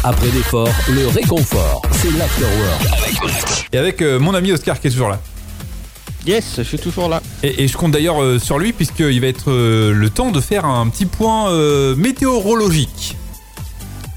Après 0.03 0.27
l'effort, 0.27 0.69
le 0.91 1.07
réconfort. 1.07 1.81
C'est 1.93 2.11
l'afterwork. 2.11 3.69
Et 3.73 3.77
avec 3.79 4.03
euh, 4.03 4.19
mon 4.19 4.35
ami 4.35 4.51
Oscar 4.51 4.79
qui 4.79 4.85
est 4.85 4.91
toujours 4.91 5.09
là. 5.09 5.19
Yes, 6.27 6.43
je 6.57 6.61
suis 6.61 6.77
toujours 6.77 7.09
là. 7.09 7.23
Et, 7.41 7.63
et 7.63 7.67
je 7.67 7.75
compte 7.75 7.91
d'ailleurs 7.91 8.21
euh, 8.21 8.37
sur 8.37 8.59
lui 8.59 8.71
puisqu'il 8.71 9.19
va 9.19 9.27
être 9.27 9.49
euh, 9.49 9.91
le 9.91 10.09
temps 10.11 10.29
de 10.29 10.39
faire 10.39 10.65
un 10.65 10.87
petit 10.89 11.05
point 11.07 11.49
euh, 11.49 11.95
météorologique. 11.95 13.17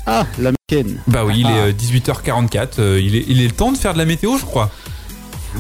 Ah, 0.07 0.27
la 0.39 0.51
week-end. 0.51 0.89
Bah 1.09 1.25
oui, 1.25 1.35
il 1.41 1.47
Ah. 1.47 1.51
est 1.51 1.69
euh, 1.69 1.73
18h44. 1.73 2.79
euh, 2.79 3.01
il, 3.01 3.17
est, 3.17 3.25
il 3.29 3.41
est 3.41 3.47
le 3.47 3.53
temps 3.53 3.73
de 3.73 3.77
faire 3.77 3.93
de 3.93 3.99
la 3.99 4.05
météo, 4.05 4.37
je 4.39 4.45
crois. 4.45 4.71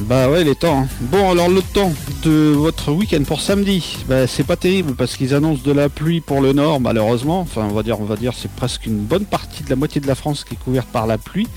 Bah 0.03 0.29
ouais, 0.31 0.45
les 0.45 0.55
temps. 0.55 0.83
hein. 0.83 0.88
Bon, 1.00 1.31
alors 1.31 1.49
le 1.49 1.62
temps 1.62 1.93
de 2.23 2.53
votre 2.55 2.93
week-end 2.93 3.23
pour 3.26 3.41
samedi, 3.41 3.97
bah, 4.09 4.26
c'est 4.26 4.45
pas 4.45 4.57
terrible 4.57 4.95
parce 4.95 5.17
qu'ils 5.17 5.35
annoncent 5.35 5.62
de 5.65 5.73
la 5.73 5.88
pluie 5.88 6.21
pour 6.21 6.41
le 6.41 6.53
nord, 6.53 6.81
malheureusement. 6.81 7.41
Enfin, 7.41 7.67
on 7.69 7.75
va 7.75 7.83
dire, 7.83 8.00
on 8.00 8.05
va 8.05 8.17
dire, 8.17 8.33
c'est 8.37 8.50
presque 8.50 8.87
une 8.87 8.99
bonne 8.99 9.25
partie 9.25 9.65
de 9.65 9.71
la 9.71 9.75
moitié 9.76 10.00
de 10.00 10.07
la 10.07 10.15
France 10.15 10.45
qui 10.45 10.55
est 10.55 10.59
couverte 10.62 10.87
par 10.88 11.07
la 11.07 11.19
pluie. 11.19 11.49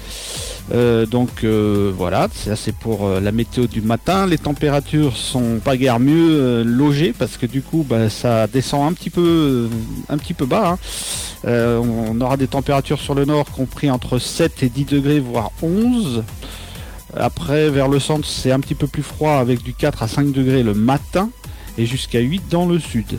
Euh, 0.72 1.06
donc 1.08 1.44
euh, 1.44 1.92
voilà, 1.96 2.28
ça 2.32 2.56
c'est 2.56 2.76
pour 2.76 3.06
euh, 3.08 3.20
la 3.20 3.32
météo 3.32 3.68
du 3.68 3.82
matin. 3.82 4.26
Les 4.26 4.38
températures 4.38 5.18
sont 5.18 5.60
pas 5.64 5.78
guère 5.78 6.00
mieux 6.00 6.64
logées 6.64 7.14
parce 7.18 7.38
que 7.38 7.46
du 7.46 7.62
coup, 7.62 7.86
bah, 7.88 8.10
ça 8.10 8.48
descend 8.48 8.90
un 8.90 8.94
petit 8.94 9.10
peu, 9.10 9.70
bas. 10.48 10.78
hein. 11.44 11.80
On 11.84 12.20
aura 12.22 12.38
des 12.38 12.48
températures 12.48 13.00
sur 13.00 13.16
le 13.16 13.26
nord 13.26 13.46
compris 13.52 13.92
entre 13.92 14.18
7 14.18 14.64
et 14.64 14.70
10 14.70 14.86
degrés, 14.86 15.20
voire 15.20 15.52
11. 15.62 16.24
Après, 17.16 17.70
vers 17.70 17.88
le 17.88 18.00
centre, 18.00 18.28
c'est 18.28 18.52
un 18.52 18.60
petit 18.60 18.76
peu 18.76 18.88
plus 18.88 19.04
froid 19.04 19.34
avec 19.34 19.64
du 19.64 19.74
4 19.74 20.04
à 20.04 20.08
5 20.08 20.32
degrés 20.32 20.64
le 20.64 20.74
matin 20.74 21.30
et 21.78 21.86
jusqu'à 21.86 22.20
8 22.20 22.44
dans 22.50 22.66
le 22.66 22.80
sud. 22.80 23.18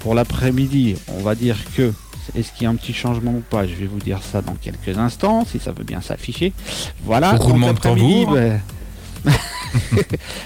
Pour 0.00 0.14
l'après-midi, 0.14 0.96
on 1.08 1.22
va 1.22 1.34
dire 1.34 1.56
que 1.76 1.92
est-ce 2.36 2.52
qu'il 2.52 2.64
y 2.64 2.66
a 2.66 2.70
un 2.70 2.76
petit 2.76 2.92
changement 2.92 3.32
ou 3.32 3.42
pas? 3.48 3.66
Je 3.66 3.74
vais 3.74 3.86
vous 3.86 3.98
dire 3.98 4.20
ça 4.22 4.42
dans 4.42 4.54
quelques 4.54 4.96
instants, 4.98 5.44
si 5.50 5.58
ça 5.58 5.72
veut 5.72 5.84
bien 5.84 6.00
s'afficher. 6.00 6.52
Voilà. 7.04 7.32
L'après-midi, 7.32 8.26
ben, 8.26 8.60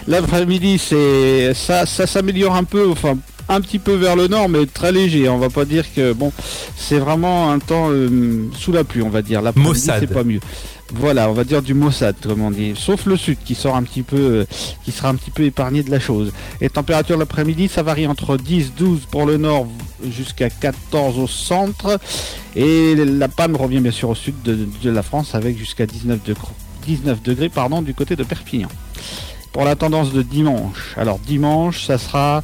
L'après-midi, 0.07 0.79
c'est 0.79 1.55
ça, 1.55 1.87
ça 1.87 2.07
s'améliore 2.07 2.55
un 2.55 2.65
peu, 2.65 2.89
enfin 2.91 3.17
un 3.49 3.61
petit 3.61 3.79
peu 3.79 3.95
vers 3.95 4.17
le 4.17 4.27
nord, 4.27 4.49
mais 4.49 4.67
très 4.67 4.93
léger. 4.93 5.29
On 5.29 5.39
va 5.39 5.51
pas 5.51 5.65
dire 5.65 5.85
que 5.95 6.13
bon, 6.13 6.33
c'est 6.77 6.99
vraiment 6.99 7.51
un 7.51 7.59
temps 7.59 7.89
euh, 7.91 8.49
sous 8.59 8.73
la 8.73 8.85
pluie, 8.85 9.03
on 9.03 9.09
va 9.09 9.23
dire. 9.23 9.41
L'après-midi, 9.43 9.81
c'est 9.81 10.13
pas 10.13 10.25
mieux. 10.25 10.41
Voilà, 10.95 11.29
on 11.29 11.33
va 11.33 11.43
dire 11.43 11.63
du 11.63 11.75
Mossad, 11.75 12.15
comme 12.23 12.43
on 12.43 12.51
dit. 12.51 12.75
Sauf 12.77 13.07
le 13.07 13.17
sud 13.17 13.39
qui 13.45 13.55
sort 13.57 13.75
un 13.75 13.83
petit 13.83 14.03
peu, 14.03 14.17
euh, 14.17 14.47
qui 14.85 14.93
sera 14.93 15.09
un 15.09 15.17
petit 15.17 15.33
peu 15.33 15.43
épargné 15.43 15.83
de 15.83 15.91
la 15.91 15.99
chose. 15.99 16.33
Les 16.61 16.71
températures 16.71 17.19
l'après-midi, 17.19 17.69
ça 17.69 17.83
varie 17.83 18.07
entre 18.07 18.37
10, 18.37 18.75
12 18.77 19.07
pour 19.11 19.27
le 19.27 19.37
nord 19.37 19.67
jusqu'à 20.09 20.49
14 20.49 21.19
au 21.19 21.27
centre. 21.27 21.99
Et 22.55 22.95
la 22.95 23.29
panne 23.29 23.57
revient 23.57 23.81
bien 23.81 23.91
sûr 23.91 24.11
au 24.11 24.15
sud 24.15 24.35
de, 24.45 24.67
la 24.85 25.03
France 25.03 25.35
avec 25.35 25.59
jusqu'à 25.59 25.87
19 25.87 26.23
degrés, 26.25 26.47
19 26.87 27.23
degrés 27.23 27.51
du 27.83 27.95
côté 27.95 28.15
de 28.15 28.23
Perpignan. 28.23 28.69
Pour 29.57 29.65
la 29.65 29.75
tendance 29.75 30.13
de 30.13 30.21
dimanche, 30.21 30.93
alors 30.99 31.19
dimanche, 31.19 31.87
ça 31.87 31.97
sera 31.97 32.43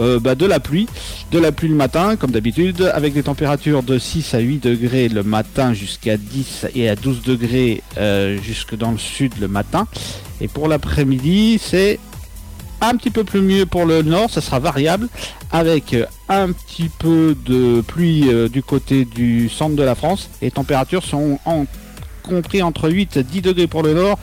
euh, 0.00 0.18
bah, 0.18 0.34
de 0.34 0.44
la 0.44 0.58
pluie, 0.58 0.88
de 1.30 1.38
la 1.38 1.52
pluie 1.52 1.68
le 1.68 1.76
matin, 1.76 2.16
comme 2.16 2.32
d'habitude, 2.32 2.90
avec 2.92 3.14
des 3.14 3.22
températures 3.22 3.84
de 3.84 3.96
6 3.96 4.34
à 4.34 4.40
8 4.40 4.64
degrés 4.64 5.08
le 5.08 5.22
matin 5.22 5.72
jusqu'à 5.72 6.16
10 6.16 6.66
et 6.74 6.88
à 6.88 6.96
12 6.96 7.22
degrés 7.22 7.84
euh, 7.96 8.38
jusque 8.42 8.74
dans 8.76 8.90
le 8.90 8.98
sud 8.98 9.34
le 9.40 9.46
matin. 9.46 9.86
Et 10.40 10.48
pour 10.48 10.66
l'après-midi, 10.66 11.60
c'est 11.62 12.00
un 12.80 12.96
petit 12.96 13.10
peu 13.10 13.22
plus 13.22 13.40
mieux 13.40 13.64
pour 13.64 13.84
le 13.86 14.02
nord, 14.02 14.28
ça 14.28 14.40
sera 14.40 14.58
variable, 14.58 15.06
avec 15.52 15.94
euh, 15.94 16.06
un 16.28 16.50
petit 16.50 16.88
peu 16.98 17.36
de 17.46 17.82
pluie 17.82 18.28
du 18.52 18.64
côté 18.64 19.04
du 19.04 19.48
centre 19.48 19.76
de 19.76 19.82
la 19.84 19.94
France. 19.94 20.28
Les 20.42 20.50
températures 20.50 21.04
sont 21.04 21.38
en- 21.44 21.66
compris 22.24 22.62
entre 22.62 22.90
8 22.90 23.16
et 23.16 23.22
10 23.22 23.42
degrés 23.42 23.68
pour 23.68 23.84
le 23.84 23.94
nord, 23.94 24.18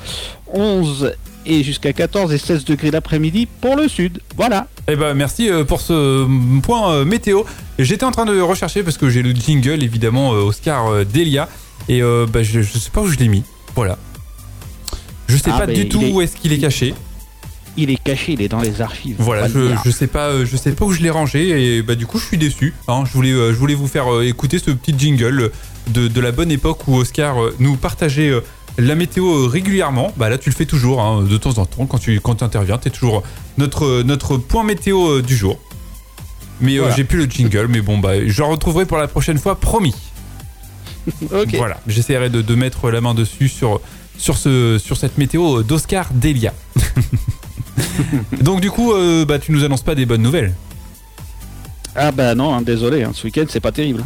11 0.53 1.13
et 1.45 1.63
jusqu'à 1.63 1.93
14 1.93 2.33
et 2.33 2.37
16 2.37 2.65
degrés 2.65 2.91
l'après-midi 2.91 3.47
pour 3.61 3.75
le 3.75 3.87
sud. 3.87 4.19
Voilà. 4.37 4.67
Eh 4.87 4.95
ben 4.95 5.13
merci 5.13 5.49
euh, 5.49 5.63
pour 5.63 5.81
ce 5.81 6.25
point 6.61 6.91
euh, 6.93 7.05
météo. 7.05 7.43
J'étais 7.79 8.03
en 8.05 8.11
train 8.11 8.25
de 8.25 8.39
rechercher 8.39 8.83
parce 8.83 8.97
que 8.97 9.09
j'ai 9.09 9.21
le 9.23 9.31
jingle 9.31 9.83
évidemment 9.83 10.33
euh, 10.33 10.41
Oscar 10.43 11.05
Delia 11.05 11.49
et 11.89 12.01
euh, 12.01 12.25
bah, 12.31 12.43
je, 12.43 12.61
je 12.61 12.77
sais 12.77 12.89
pas 12.91 13.01
où 13.01 13.07
je 13.07 13.17
l'ai 13.17 13.27
mis. 13.27 13.43
Voilà. 13.75 13.97
Je 15.27 15.37
sais 15.37 15.49
Ah, 15.53 15.59
pas 15.59 15.67
mais 15.67 15.73
du 15.73 15.89
tout 15.89 16.01
est- 16.01 16.11
où 16.11 16.21
est-ce 16.21 16.35
qu'il 16.35 16.53
est 16.53 16.59
caché. 16.59 16.93
Il 17.77 17.89
est 17.89 18.01
caché, 18.01 18.33
il 18.33 18.41
est 18.41 18.47
dans 18.47 18.61
les 18.61 18.79
archives. 18.79 19.17
Voilà, 19.19 19.49
je, 19.49 19.71
je 19.83 19.91
sais 19.91 20.07
pas, 20.07 20.45
je 20.45 20.55
sais 20.55 20.71
pas 20.71 20.85
où 20.85 20.93
je 20.93 21.01
l'ai 21.01 21.09
rangé 21.09 21.75
et 21.77 21.81
bah 21.81 21.95
du 21.95 22.05
coup 22.05 22.19
je 22.19 22.25
suis 22.25 22.37
déçu. 22.37 22.73
hein. 22.87 23.03
je 23.05 23.11
voulais, 23.11 23.31
je 23.31 23.51
voulais 23.57 23.73
vous 23.75 23.87
faire 23.87 24.05
écouter 24.21 24.59
ce 24.59 24.71
petit 24.71 24.95
jingle 24.97 25.51
de, 25.89 26.07
de 26.07 26.21
la 26.21 26.31
bonne 26.31 26.51
époque 26.51 26.87
où 26.87 26.95
Oscar 26.95 27.35
nous 27.59 27.75
partageait 27.75 28.31
la 28.77 28.95
météo 28.95 29.25
euh, 29.25 29.47
régulièrement. 29.47 30.11
Bah 30.17 30.29
là 30.29 30.37
tu 30.37 30.49
le 30.49 30.55
fais 30.55 30.65
toujours, 30.65 31.01
hein, 31.01 31.23
de 31.23 31.37
temps 31.37 31.57
en 31.57 31.65
temps 31.65 31.85
quand 31.85 31.97
tu 31.97 32.19
quand 32.19 32.35
tu 32.35 32.43
interviens, 32.43 32.77
t'es 32.77 32.89
toujours 32.89 33.23
notre 33.57 34.01
notre 34.03 34.37
point 34.37 34.63
météo 34.63 35.17
euh, 35.17 35.21
du 35.21 35.35
jour. 35.35 35.59
Mais 36.61 36.79
euh, 36.79 36.91
j'ai 36.95 37.03
plus 37.03 37.25
le 37.25 37.29
jingle, 37.29 37.67
mais 37.67 37.81
bon 37.81 37.97
bah 37.97 38.25
je 38.25 38.41
le 38.41 38.47
retrouverai 38.47 38.85
pour 38.85 38.97
la 38.97 39.07
prochaine 39.07 39.37
fois, 39.37 39.55
promis. 39.59 39.95
Voilà, 41.53 41.79
j'essaierai 41.85 42.29
de, 42.29 42.41
de 42.41 42.55
mettre 42.55 42.89
la 42.89 42.99
main 42.99 43.13
dessus 43.13 43.47
sur 43.47 43.79
sur 44.17 44.37
ce 44.37 44.79
sur 44.83 44.97
cette 44.97 45.17
météo 45.17 45.61
d'Oscar 45.63 46.09
Delia. 46.13 46.53
Donc 48.41 48.61
du 48.61 48.71
coup, 48.71 48.93
euh, 48.93 49.25
bah 49.25 49.39
tu 49.39 49.51
nous 49.51 49.63
annonces 49.63 49.83
pas 49.83 49.95
des 49.95 50.05
bonnes 50.05 50.21
nouvelles. 50.21 50.53
Ah 51.95 52.11
bah 52.11 52.35
non, 52.35 52.53
hein, 52.53 52.61
désolé, 52.61 53.03
hein, 53.03 53.11
ce 53.13 53.25
week-end 53.25 53.45
c'est 53.47 53.59
pas 53.59 53.71
terrible. 53.71 54.03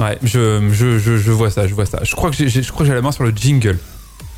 Ouais, 0.00 0.18
je, 0.22 0.68
je, 0.72 0.98
je, 0.98 1.16
je 1.18 1.30
vois 1.30 1.50
ça, 1.50 1.66
je 1.68 1.74
vois 1.74 1.86
ça. 1.86 2.00
Je 2.02 2.14
crois 2.16 2.30
que 2.30 2.36
j'ai- 2.36 2.48
j'ai 2.48 2.62
je 2.62 2.72
crois 2.72 2.84
que 2.84 2.88
j'ai 2.88 2.94
la 2.94 3.02
main 3.02 3.12
sur 3.12 3.24
le 3.24 3.30
jingle. 3.30 3.78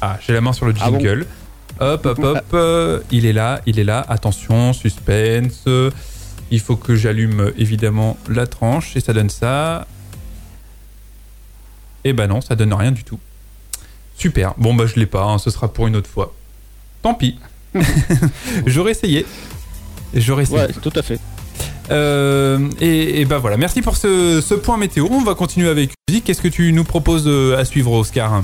Ah, 0.01 0.19
j'ai 0.27 0.33
la 0.33 0.41
main 0.41 0.53
sur 0.53 0.67
le 0.67 0.75
Ah 0.81 0.91
bon 0.91 0.99
jingle. 0.99 1.27
hop, 1.79 2.05
hop, 2.07 2.19
hop. 2.19 2.45
euh, 2.55 3.01
il 3.13 3.25
est 3.27 3.33
là, 3.33 3.61
il 3.67 3.79
est 3.79 3.85
là. 3.85 4.05
Attention, 4.09 4.73
suspense. 4.73 5.65
Il 6.51 6.61
faut 6.61 6.77
que 6.77 6.97
j'allume 6.97 7.53
évidemment 7.57 8.19
la 8.29 8.47
tranche 8.47 8.97
et 8.97 9.01
ça 9.01 9.13
donne 9.13 9.31
ça. 9.31 9.87
Et 12.05 12.13
bah 12.13 12.27
non, 12.27 12.41
ça 12.41 12.57
donne 12.57 12.75
rien 12.75 12.91
du 12.91 13.05
tout. 13.05 13.21
Super. 14.19 14.55
Bon 14.59 14.75
bah 14.75 14.87
je 14.87 14.97
l'ai 14.99 15.07
pas, 15.07 15.23
hein, 15.25 15.39
ce 15.39 15.51
sera 15.51 15.73
pour 15.73 15.87
une 15.87 15.95
autre 15.97 16.11
fois. 16.11 16.35
Tant 17.03 17.15
pis. 17.15 17.39
J'aurais 18.67 18.91
essayé. 18.91 19.25
J'aurais 20.15 20.43
essayé. 20.43 20.59
Ouais, 20.59 20.69
tout 20.83 20.93
à 20.97 21.03
fait. 21.03 21.19
Euh, 21.91 22.59
et, 22.81 23.21
et 23.21 23.25
bah 23.25 23.39
voilà, 23.39 23.57
merci 23.57 23.83
pour 23.83 23.97
ce, 23.97 24.41
ce 24.41 24.55
point 24.55 24.77
météo. 24.77 25.07
On 25.11 25.23
va 25.23 25.35
continuer 25.35 25.69
avec 25.69 25.91
musique. 26.09 26.25
Qu'est-ce 26.25 26.41
que 26.43 26.49
tu 26.49 26.73
nous 26.73 26.85
proposes 26.85 27.25
euh, 27.27 27.59
à 27.59 27.65
suivre, 27.65 27.93
Oscar? 27.93 28.43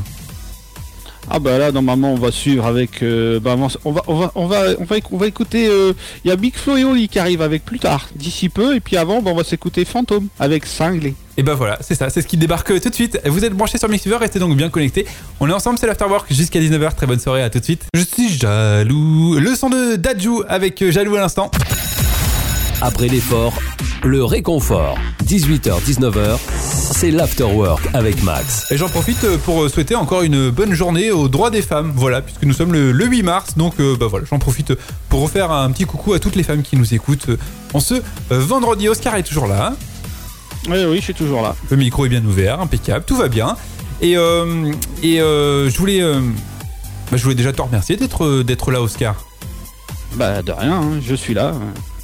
Ah 1.31 1.41
bah 1.41 1.59
là 1.59 1.73
normalement 1.73 2.15
on 2.15 2.19
va 2.19 2.31
suivre 2.33 2.65
avec 2.65 3.03
euh, 3.03 3.39
bah, 3.39 3.55
on 3.85 3.93
va 3.93 4.01
on 4.09 4.15
va 4.17 4.33
on 4.37 4.47
va 4.47 4.63
on 4.79 4.85
va, 4.87 4.97
éc- 4.97 5.09
on 5.13 5.19
va 5.19 5.27
écouter 5.27 5.69
euh, 5.69 5.93
il 6.25 6.29
y 6.29 6.31
a 6.31 6.37
Big 6.37 6.55
Flo 6.57 6.79
et 6.79 6.85
Oli 6.85 7.07
qui 7.07 7.19
arrive 7.19 7.43
avec 7.43 7.67
plus 7.67 7.79
tard 7.79 8.09
d'ici 8.17 8.49
peu 8.49 8.75
et 8.75 8.81
puis 8.81 8.97
avant 8.97 9.21
bah, 9.21 9.33
on 9.35 9.37
va 9.37 9.45
s'écouter 9.45 9.85
Fantôme 9.85 10.29
avec 10.41 10.65
Cinglé. 10.65 11.15
Et 11.37 11.43
bah 11.43 11.53
voilà, 11.55 11.77
c'est 11.83 11.95
ça, 11.95 12.09
c'est 12.09 12.23
ce 12.23 12.27
qui 12.27 12.39
débarque 12.39 12.81
tout 12.81 12.89
de 12.89 12.95
suite. 12.95 13.21
Vous 13.27 13.45
êtes 13.45 13.53
branchés 13.53 13.77
sur 13.77 13.91
Mixfever, 13.91 14.17
restez 14.17 14.39
donc 14.39 14.57
bien 14.57 14.71
connectés. 14.71 15.05
On 15.39 15.47
est 15.51 15.53
ensemble, 15.53 15.79
c'est 15.79 15.87
l'Afterwork 15.87 16.33
jusqu'à 16.33 16.61
19h. 16.61 16.95
Très 16.95 17.07
bonne 17.07 17.21
soirée, 17.21 17.43
à 17.43 17.51
tout 17.51 17.59
de 17.59 17.65
suite. 17.65 17.83
Je 17.93 18.01
suis 18.05 18.31
jaloux. 18.31 19.39
Le 19.39 19.55
son 19.55 19.69
de 19.69 19.97
Dajou 19.97 20.45
avec 20.49 20.83
Jaloux 20.91 21.15
à 21.17 21.21
l'instant. 21.21 21.51
Après 22.81 23.09
l'effort, 23.09 23.55
le 24.05 24.25
réconfort. 24.25 24.97
18h-19h, 25.25 26.39
c'est 26.61 27.11
l'afterwork 27.11 27.83
avec 27.93 28.23
Max. 28.23 28.71
Et 28.71 28.77
j'en 28.77 28.89
profite 28.89 29.25
euh, 29.25 29.37
pour 29.37 29.65
euh, 29.65 29.69
souhaiter 29.69 29.95
encore 29.97 30.23
une 30.23 30.51
bonne 30.51 30.73
journée 30.73 31.11
aux 31.11 31.29
droits 31.29 31.51
des 31.51 31.61
femmes. 31.63 31.93
Voilà, 31.97 32.23
puisque 32.23 32.45
nous 32.45 32.53
sommes 32.53 32.73
le, 32.73 32.93
le 32.93 33.07
8 33.07 33.23
mars. 33.25 33.57
Donc 33.57 33.75
euh, 33.81 33.97
bah 33.99 34.07
voilà, 34.09 34.27
j'en 34.31 34.39
profite 34.39 34.73
pour 35.09 35.23
refaire 35.23 35.51
un 35.51 35.71
petit 35.73 35.85
coucou 35.85 36.13
à 36.13 36.21
toutes 36.21 36.37
les 36.37 36.45
femmes 36.45 36.63
qui 36.63 36.77
nous 36.77 36.95
écoutent 36.95 37.27
en 37.75 37.81
ce 37.81 37.95
vendredi. 38.31 38.89
Oscar 38.89 39.17
est 39.17 39.23
toujours 39.25 39.47
là. 39.49 39.73
hein. 39.73 39.77
Oui 40.69 40.85
oui 40.89 40.97
je 40.99 41.03
suis 41.05 41.15
toujours 41.15 41.43
là. 41.43 41.55
Le 41.71 41.77
micro 41.77 42.07
est 42.07 42.09
bien 42.09 42.25
ouvert, 42.25 42.61
impeccable, 42.61 43.05
tout 43.05 43.17
va 43.17 43.29
bien. 43.29 43.57
Et, 44.01 44.17
euh, 44.17 44.71
et 45.03 45.21
euh, 45.21 45.69
je 45.69 45.77
voulais, 45.79 46.01
euh, 46.01 46.21
bah, 47.11 47.17
je 47.17 47.23
voulais 47.23 47.35
déjà 47.35 47.53
te 47.53 47.61
remercier 47.61 47.97
d'être 47.97 48.43
d'être 48.43 48.71
là, 48.71 48.81
Oscar. 48.81 49.17
Bah 50.15 50.43
de 50.43 50.53
rien, 50.53 50.75
hein, 50.75 51.01
je 51.07 51.15
suis 51.15 51.35
là. 51.35 51.53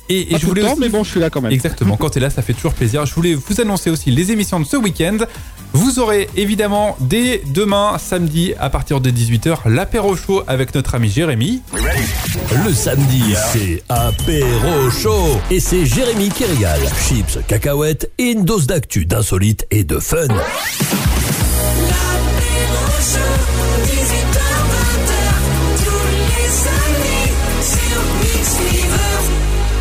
Et, 0.09 0.21
et 0.21 0.25
Pas 0.33 0.37
je 0.37 0.41
tout 0.41 0.47
le 0.47 0.49
voulais 0.51 0.63
temps, 0.63 0.73
aussi- 0.73 0.81
mais 0.81 0.89
bon, 0.91 1.03
je 1.05 1.11
suis 1.11 1.21
là 1.21 1.31
quand 1.31 1.41
même. 1.41 1.53
Exactement, 1.53 1.97
quand 1.97 2.11
tu 2.11 2.19
es 2.19 2.21
là, 2.21 2.31
ça 2.31 2.43
fait 2.43 2.53
toujours 2.53 2.75
plaisir. 2.75 3.07
Je 3.07 3.15
voulais 3.15 3.35
vous 3.35 3.61
annoncer 3.61 3.91
aussi 3.91 4.11
les 4.11 4.33
émissions 4.33 4.61
de 4.61 4.67
ce 4.67 4.77
week-end. 4.77 5.17
Vous 5.73 5.99
aurez 5.99 6.29
évidemment 6.37 6.97
dès 7.01 7.43
demain, 7.47 7.97
samedi, 7.99 8.53
à 8.61 8.71
partir 8.71 9.01
de 9.01 9.11
18h, 9.11 9.69
l'apéro 9.69 10.15
show 10.15 10.43
avec 10.47 10.75
notre 10.75 10.95
ami 10.95 11.11
Jérémy. 11.11 11.63
Le 12.65 12.73
samedi, 12.73 13.35
c'est 13.53 13.83
apéro 13.89 14.91
chaud. 14.91 15.41
Et 15.51 15.59
c'est 15.59 15.85
Jérémy 15.87 16.29
qui 16.29 16.45
régale. 16.45 16.81
Chips, 17.09 17.39
cacahuètes 17.49 18.11
et 18.19 18.31
une 18.33 18.45
dose 18.45 18.67
d'actu, 18.67 19.07
d'insolite 19.07 19.67
et 19.71 19.85
de 19.85 19.99
fun. 19.99 20.29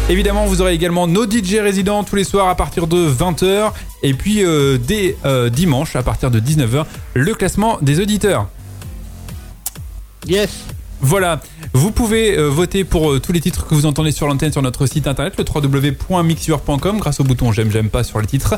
Évidemment, 0.09 0.45
vous 0.45 0.61
aurez 0.61 0.73
également 0.73 1.07
nos 1.07 1.23
DJ 1.23 1.55
résidents 1.61 2.03
tous 2.03 2.17
les 2.17 2.25
soirs 2.25 2.49
à 2.49 2.55
partir 2.55 2.87
de 2.87 3.09
20h. 3.09 3.71
Et 4.03 4.13
puis 4.13 4.43
euh, 4.43 4.77
dès 4.77 5.15
euh, 5.23 5.49
dimanche, 5.49 5.95
à 5.95 6.03
partir 6.03 6.29
de 6.29 6.41
19h, 6.41 6.85
le 7.13 7.33
classement 7.33 7.77
des 7.81 8.01
auditeurs. 8.01 8.49
Yes. 10.27 10.49
Voilà, 10.99 11.41
vous 11.73 11.91
pouvez 11.91 12.37
euh, 12.37 12.47
voter 12.47 12.83
pour 12.83 13.19
tous 13.21 13.31
les 13.31 13.41
titres 13.41 13.65
que 13.65 13.75
vous 13.75 13.85
entendez 13.85 14.11
sur 14.11 14.27
l'antenne 14.27 14.51
sur 14.51 14.61
notre 14.61 14.85
site 14.87 15.07
internet, 15.07 15.35
le 15.37 15.43
www.mixur.com, 15.43 16.99
grâce 16.99 17.19
au 17.19 17.23
bouton 17.23 17.51
j'aime, 17.51 17.71
j'aime 17.71 17.89
pas 17.89 18.03
sur 18.03 18.19
les 18.19 18.27
titres. 18.27 18.55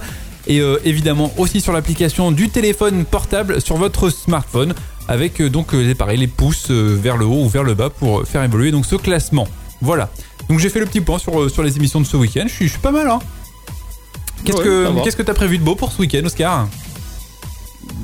Et 0.48 0.62
évidemment 0.84 1.32
aussi 1.38 1.60
sur 1.60 1.74
l'application 1.74 2.32
du 2.32 2.50
téléphone 2.50 3.04
portable 3.04 3.62
sur 3.62 3.78
votre 3.78 4.12
smartphone, 4.12 4.76
avec 5.08 5.42
donc 5.42 5.76
pareil, 5.96 6.20
les 6.20 6.28
pouces 6.28 6.70
vers 6.70 7.18
le 7.18 7.26
haut 7.26 7.46
ou 7.46 7.50
vers 7.50 7.64
le 7.64 7.74
bas 7.74 7.90
pour 7.90 8.28
faire 8.28 8.44
évoluer 8.44 8.70
donc 8.70 8.86
ce 8.86 8.96
classement. 8.96 9.48
Voilà. 9.82 10.12
Donc 10.50 10.60
j'ai 10.60 10.70
fait 10.70 10.80
le 10.80 10.86
petit 10.86 11.02
point 11.02 11.18
sur, 11.20 11.40
euh, 11.42 11.50
sur 11.50 11.64
les 11.64 11.76
émissions 11.78 12.00
de 12.02 12.06
ce 12.06 12.18
week-end. 12.18 12.46
Je 12.48 12.54
suis, 12.54 12.66
je 12.68 12.72
suis 12.72 12.82
pas 12.82 12.92
mal, 12.92 13.10
hein. 13.10 13.20
Qu'est-ce 14.44 14.58
Ouais, 14.58 14.64
que 14.64 14.86
ça 14.86 14.92
va. 14.92 15.02
qu'est-ce 15.02 15.16
que 15.18 15.24
t'as 15.24 15.34
prévu 15.34 15.58
de 15.58 15.64
beau 15.64 15.76
pour 15.76 15.92
ce 15.92 16.00
week-end, 16.02 16.22
Oscar? 16.26 16.68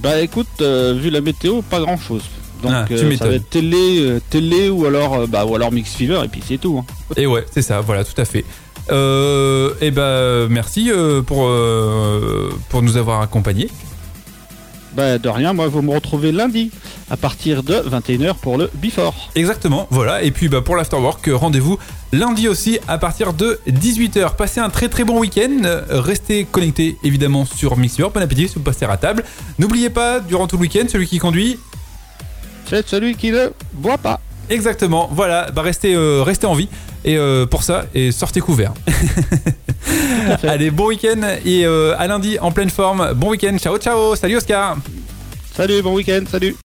Bah 0.01 0.19
écoute, 0.21 0.47
euh, 0.61 0.97
vu 0.99 1.09
la 1.11 1.21
météo, 1.21 1.61
pas 1.61 1.79
grand 1.79 1.97
chose. 1.97 2.23
Donc 2.63 2.71
Ah, 2.73 2.85
tu 2.87 2.93
euh, 2.93 2.97
ça 2.97 3.05
m'étonnes. 3.05 3.29
va 3.29 3.35
être 3.35 3.49
télé, 3.49 3.99
euh, 4.01 4.19
télé 4.29 4.69
ou 4.69 4.85
alors, 4.85 5.27
bah, 5.27 5.45
ou 5.45 5.55
alors 5.55 5.71
Mix 5.71 5.93
Fever 5.93 6.21
et 6.23 6.27
puis 6.27 6.41
c'est 6.47 6.57
tout. 6.57 6.79
hein. 6.79 6.85
Et 7.17 7.27
ouais, 7.27 7.45
c'est 7.51 7.61
ça, 7.61 7.81
voilà, 7.81 8.03
tout 8.03 8.19
à 8.19 8.25
fait. 8.25 8.43
Euh, 8.91 9.73
et 9.79 9.91
ben 9.91 10.47
merci 10.49 10.89
euh, 10.91 11.21
pour, 11.21 11.49
pour 12.69 12.81
nous 12.81 12.97
avoir 12.97 13.21
accompagnés. 13.21 13.69
Bah 14.93 15.17
de 15.17 15.29
rien, 15.29 15.53
moi 15.53 15.67
vous 15.67 15.81
me 15.81 15.91
retrouvez 15.93 16.31
lundi 16.31 16.69
à 17.09 17.17
partir 17.17 17.63
de 17.63 17.75
21h 17.75 18.35
pour 18.35 18.57
le 18.57 18.69
Before. 18.75 19.29
Exactement, 19.35 19.87
voilà. 19.89 20.21
Et 20.21 20.31
puis 20.31 20.49
bah, 20.49 20.61
pour 20.61 20.75
l'afterwork, 20.75 21.27
euh, 21.27 21.35
rendez-vous 21.35 21.77
lundi 22.11 22.47
aussi 22.49 22.79
à 22.87 22.97
partir 22.97 23.33
de 23.33 23.59
18h. 23.69 24.35
Passez 24.35 24.59
un 24.59 24.69
très 24.69 24.89
très 24.89 25.03
bon 25.05 25.19
week-end. 25.19 25.61
Euh, 25.63 25.83
Restez 25.89 26.45
connectés 26.45 26.97
évidemment 27.03 27.45
sur 27.45 27.77
Mixer. 27.77 28.09
Bon 28.13 28.21
appétit 28.21 28.49
si 28.49 28.55
vous 28.55 28.61
passez 28.61 28.85
à 28.85 28.97
table. 28.97 29.23
N'oubliez 29.59 29.89
pas, 29.89 30.19
durant 30.19 30.47
tout 30.47 30.57
le 30.57 30.63
week-end, 30.63 30.83
celui 30.89 31.07
qui 31.07 31.19
conduit. 31.19 31.57
C'est 32.69 32.87
celui 32.87 33.15
qui 33.15 33.31
ne 33.31 33.47
boit 33.73 33.97
pas. 33.97 34.19
Exactement, 34.49 35.09
voilà, 35.13 35.49
bah 35.51 35.61
restez, 35.61 35.95
euh, 35.95 36.23
restez 36.23 36.45
en 36.45 36.53
vie. 36.53 36.67
Et 37.03 37.17
euh, 37.17 37.45
pour 37.45 37.63
ça, 37.63 37.85
et 37.95 38.11
sortez 38.11 38.41
couverts. 38.41 38.73
Allez, 40.43 40.69
bon 40.69 40.87
week-end 40.87 41.21
et 41.45 41.65
euh, 41.65 41.95
à 41.97 42.07
lundi 42.07 42.37
en 42.39 42.51
pleine 42.51 42.69
forme. 42.69 43.13
Bon 43.15 43.29
week-end, 43.31 43.57
ciao 43.57 43.77
ciao, 43.77 44.15
salut 44.15 44.37
Oscar 44.37 44.77
Salut, 45.55 45.81
bon 45.81 45.95
week-end, 45.95 46.23
salut. 46.29 46.55